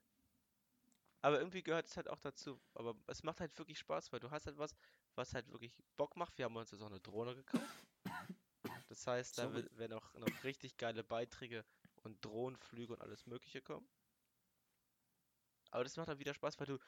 [1.22, 2.60] Aber irgendwie gehört es halt auch dazu.
[2.74, 4.74] Aber es macht halt wirklich Spaß, weil du hast halt was,
[5.14, 6.36] was halt wirklich Bock macht.
[6.36, 7.64] Wir haben uns jetzt auch eine Drohne gekauft.
[8.90, 9.66] Das heißt, da Sorry.
[9.78, 11.64] werden auch noch richtig geile Beiträge
[12.02, 13.88] und Drohnenflüge und alles Mögliche kommen.
[15.70, 16.78] Aber das macht dann wieder Spaß, weil du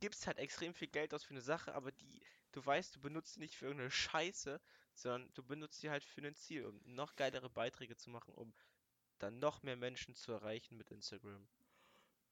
[0.00, 2.20] gibst halt extrem viel Geld aus für eine Sache, aber die,
[2.52, 4.60] du weißt, du benutzt die nicht für irgendeine Scheiße,
[4.92, 8.52] sondern du benutzt die halt für ein Ziel, um noch geilere Beiträge zu machen, um
[9.24, 11.48] dann noch mehr Menschen zu erreichen mit Instagram.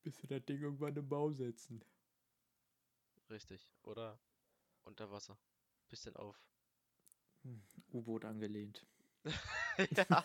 [0.02, 1.82] Bis wir das Ding irgendwann im Bau setzen.
[3.30, 3.72] Richtig.
[3.82, 4.20] Oder
[4.84, 5.38] unter Wasser.
[5.88, 6.38] Bisschen auf.
[7.92, 8.86] U-Boot angelehnt.
[9.96, 10.24] ja,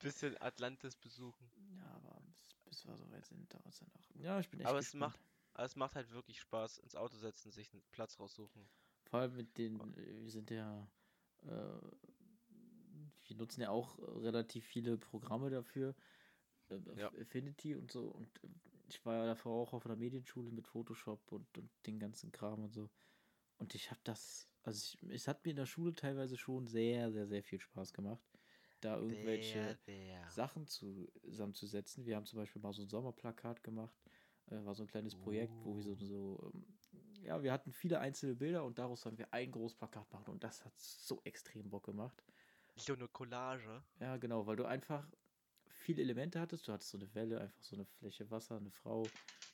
[0.00, 1.50] bisschen Atlantis besuchen.
[1.76, 4.14] Ja, aber bis, bis wir soweit sind, dauert es ja noch.
[4.16, 5.18] Ja, ich bin echt Aber es gespannt.
[5.52, 8.68] Aber es macht halt wirklich Spaß, ins Auto setzen, sich einen Platz raussuchen.
[9.04, 10.90] Vor allem mit den, äh, wir sind ja,
[11.42, 11.78] äh,
[13.34, 15.94] wir nutzen ja auch relativ viele Programme dafür.
[16.70, 17.08] äh, Ja.
[17.20, 18.06] Affinity und so.
[18.08, 18.48] Und äh,
[18.88, 22.62] ich war ja davor auch auf einer Medienschule mit Photoshop und, und den ganzen Kram
[22.64, 22.90] und so.
[23.58, 27.10] Und ich habe das, also ich, es hat mir in der Schule teilweise schon sehr,
[27.12, 28.24] sehr, sehr viel Spaß gemacht,
[28.80, 30.28] da irgendwelche der.
[30.30, 32.04] Sachen zu, zusammenzusetzen.
[32.06, 33.94] Wir haben zum Beispiel mal so ein Sommerplakat gemacht.
[34.46, 35.96] Äh, war so ein kleines Projekt, wo wir so, Oh.
[35.96, 36.66] so ähm,
[37.22, 40.44] ja, wir hatten viele einzelne Bilder und daraus sollen wir ein großes Plakat machen und
[40.44, 42.22] das hat so extrem Bock gemacht.
[42.76, 43.82] So eine Collage.
[44.00, 45.10] Ja, genau, weil du einfach
[45.68, 46.66] viele Elemente hattest.
[46.68, 49.04] Du hattest so eine Welle, einfach so eine Fläche Wasser, eine Frau,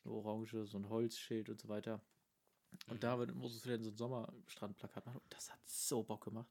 [0.05, 2.01] eine Orange, so ein Holzschild und so weiter.
[2.89, 3.01] Und Mhm.
[3.05, 5.19] damit musstest du dann so ein Sommerstrandplakat machen.
[5.19, 6.51] Und das hat so Bock gemacht.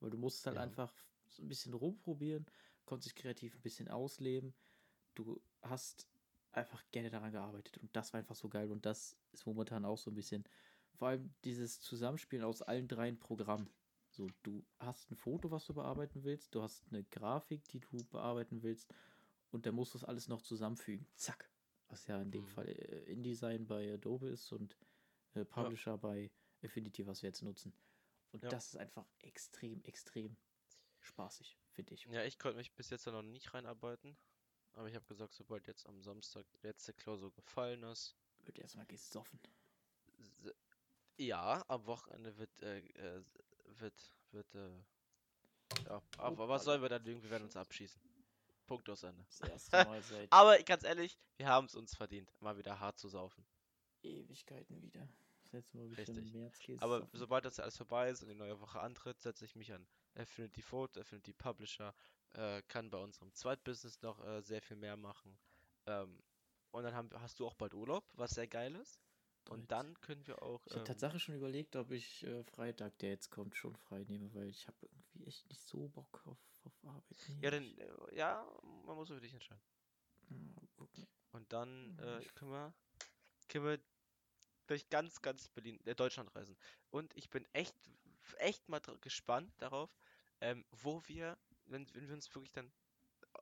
[0.00, 0.62] Weil du musstest halt Ja.
[0.62, 0.94] einfach
[1.28, 2.46] so ein bisschen rumprobieren,
[2.84, 4.54] konntest dich kreativ ein bisschen ausleben.
[5.14, 6.08] Du hast
[6.52, 7.78] einfach gerne daran gearbeitet.
[7.78, 8.70] Und das war einfach so geil.
[8.70, 10.44] Und das ist momentan auch so ein bisschen,
[10.94, 13.70] vor allem dieses Zusammenspielen aus allen dreien Programmen.
[14.20, 18.04] So, du hast ein Foto, was du bearbeiten willst, du hast eine Grafik, die du
[18.04, 18.92] bearbeiten willst,
[19.50, 21.06] und dann musst du das alles noch zusammenfügen.
[21.16, 21.48] Zack.
[21.88, 22.54] Was ja in dem Mhm.
[22.54, 24.76] Fall äh, InDesign bei Adobe ist und
[25.32, 26.30] äh, Publisher bei
[26.62, 27.72] Affinity, was wir jetzt nutzen.
[28.32, 28.50] Und Ja.
[28.50, 30.36] das ist einfach extrem, extrem
[31.00, 32.06] spaßig, finde ich.
[32.12, 34.18] Ja, ich konnte mich bis jetzt noch nicht reinarbeiten.
[34.74, 38.14] Aber ich habe gesagt, sobald jetzt am Samstag die letzte Klausur gefallen ist,
[38.44, 39.40] Wird erstmal gesoffen.
[41.16, 43.22] ja, am Wochenende wird, äh, äh,
[43.78, 44.70] wird, wird, äh,
[45.86, 47.22] ja, aber was sollen wir dann lügen?
[47.22, 48.00] Wir werden uns abschießen.
[48.66, 49.24] Punkt aus Ende.
[50.30, 53.44] Aber ganz ehrlich, wir haben es uns verdient, mal wieder hart zu saufen.
[54.02, 55.08] Ewigkeiten wieder.
[55.52, 56.80] Richtig.
[56.80, 59.84] Aber sobald das alles vorbei ist und die neue Woche antritt, setze ich mich an
[60.14, 61.92] Affinity Photo, Affinity Publisher,
[62.34, 65.36] äh, kann bei unserem Zweitbusiness noch äh, sehr viel mehr machen.
[65.86, 66.22] Ähm,
[66.70, 69.00] und dann haben, hast du auch bald Urlaub, was sehr geil ist.
[69.50, 70.64] Und dann können wir auch.
[70.66, 74.04] Ich habe ähm, Tatsache schon überlegt, ob ich äh, Freitag, der jetzt kommt, schon frei
[74.04, 77.16] nehme, weil ich habe irgendwie echt nicht so Bock auf, auf Arbeit.
[77.28, 78.48] Nee, ja, ich- äh, ja,
[78.86, 79.60] man muss für dich entscheiden.
[80.76, 81.06] Gucken.
[81.32, 82.72] Und dann äh, können wir,
[83.48, 83.80] können wir
[84.68, 86.56] durch ganz, ganz Berlin, äh, Deutschland reisen.
[86.90, 87.74] Und ich bin echt,
[88.38, 89.98] echt mal gespannt darauf,
[90.40, 91.36] ähm, wo wir,
[91.66, 92.72] wenn, wenn wir uns wirklich dann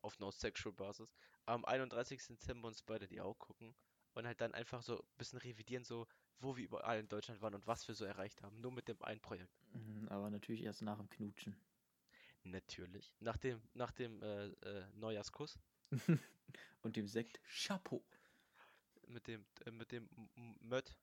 [0.02, 2.26] auf No Sexual Basis am 31.
[2.28, 3.74] Dezember uns beide die Augen gucken
[4.14, 6.06] und halt dann einfach so ein bisschen revidieren, so
[6.40, 8.60] wo wir überall in Deutschland waren und was wir so erreicht haben.
[8.60, 9.52] Nur mit dem einen Projekt.
[9.72, 11.56] Mhm, Aber natürlich erst nach dem Knutschen.
[12.44, 13.12] Natürlich.
[13.20, 15.58] Nach dem, nach dem äh, äh, Neujahrskuss.
[16.82, 18.02] Und dem Sekt Chapeau.
[19.08, 20.08] Mit dem, äh, mit dem
[20.60, 20.94] Mött.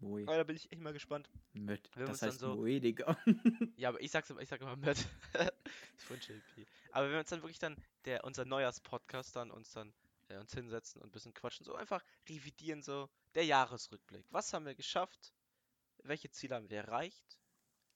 [0.00, 0.22] Moe.
[0.24, 1.30] Aber da bin ich echt mal gespannt.
[1.54, 1.88] Mött.
[1.94, 3.16] Wenn wir Das uns dann heißt so- Moe, Digga.
[3.76, 4.98] Ja, aber ich sag's immer, ich sag immer Mött.
[5.96, 6.66] ist von JP.
[6.92, 9.92] Aber wenn wir uns dann wirklich dann, der, unser Neujahrspodcast dann uns dann
[10.28, 14.26] äh, uns hinsetzen und ein bisschen quatschen, so einfach revidieren, so der Jahresrückblick.
[14.30, 15.34] Was haben wir geschafft?
[15.98, 17.40] Welche Ziele haben wir erreicht?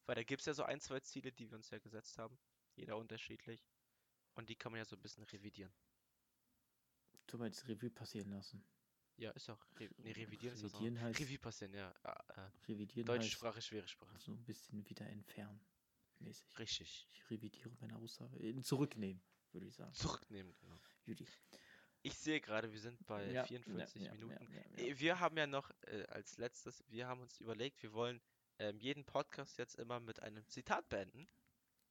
[0.07, 2.39] Weil da gibt's ja so ein, zwei Ziele, die wir uns ja gesetzt haben.
[2.75, 3.65] Jeder unterschiedlich.
[4.35, 5.73] Und die kann man ja so ein bisschen revidieren.
[7.35, 8.65] Mal jetzt Revue passieren lassen.
[9.17, 9.65] Ja, ist auch.
[9.79, 10.81] Re nee, revidieren ist das auch.
[10.81, 11.95] Revidieren heißt- Revue passieren, ja.
[12.03, 14.19] Ah, äh, Revidieren deutsche heißt Sprache, schwere Sprache.
[14.19, 15.61] so ein bisschen wieder entfernen.
[16.19, 16.59] Mäßig.
[16.59, 17.07] Richtig.
[17.13, 18.37] Ich revidiere meine Aussage.
[18.41, 19.23] Äh, Zurücknehmen,
[19.53, 19.95] würde ich sagen.
[19.95, 20.81] Zurücknehmen, genau.
[21.05, 21.29] Judy.
[22.03, 24.49] Ich sehe gerade, wir sind bei Ja, 44 ja, Minuten.
[24.55, 24.83] Ja.
[24.85, 28.21] Äh, Wir haben ja noch äh, als letztes, wir haben uns überlegt, wir wollen
[28.59, 31.29] ähm, jeden Podcast jetzt immer mit einem Zitat beenden.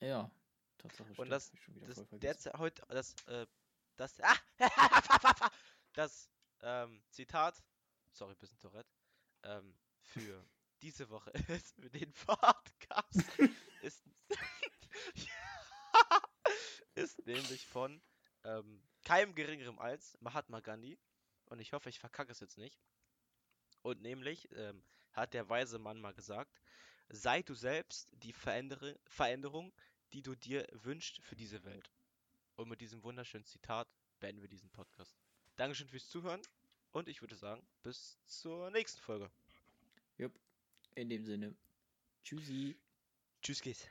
[0.01, 0.29] ja.
[0.77, 1.13] Tatsache.
[1.13, 1.51] stimmt, das-
[1.85, 3.45] Das, derzeit, heute, das, äh,
[3.97, 4.35] das, ah,
[5.93, 6.29] das
[6.61, 7.61] ähm, Zitat,
[8.13, 8.89] sorry, bisschen Tourette,
[9.43, 10.41] ähm, für
[10.81, 13.13] diese Woche ist für den Podcast
[13.81, 14.01] ist,
[16.95, 18.01] ist nämlich von
[18.45, 20.99] ähm, keinem geringerem als Mahatma Gandhi.
[21.45, 22.79] Und ich hoffe, ich verkacke es jetzt nicht.
[23.81, 24.83] Und nämlich ähm,
[25.13, 26.61] hat der weise Mann mal gesagt,
[27.09, 29.73] sei du selbst die Verändere Veränderung,
[30.13, 31.89] die du dir wünschst für diese Welt.
[32.55, 33.87] Und mit diesem wunderschönen Zitat
[34.19, 35.17] beenden wir diesen Podcast.
[35.55, 36.41] Dankeschön fürs Zuhören
[36.91, 39.31] und ich würde sagen, bis zur nächsten Folge.
[40.19, 40.39] Jupp.
[40.93, 41.55] In dem Sinne.
[42.23, 42.77] Tschüssi.
[43.41, 43.89] Tschüss geht's.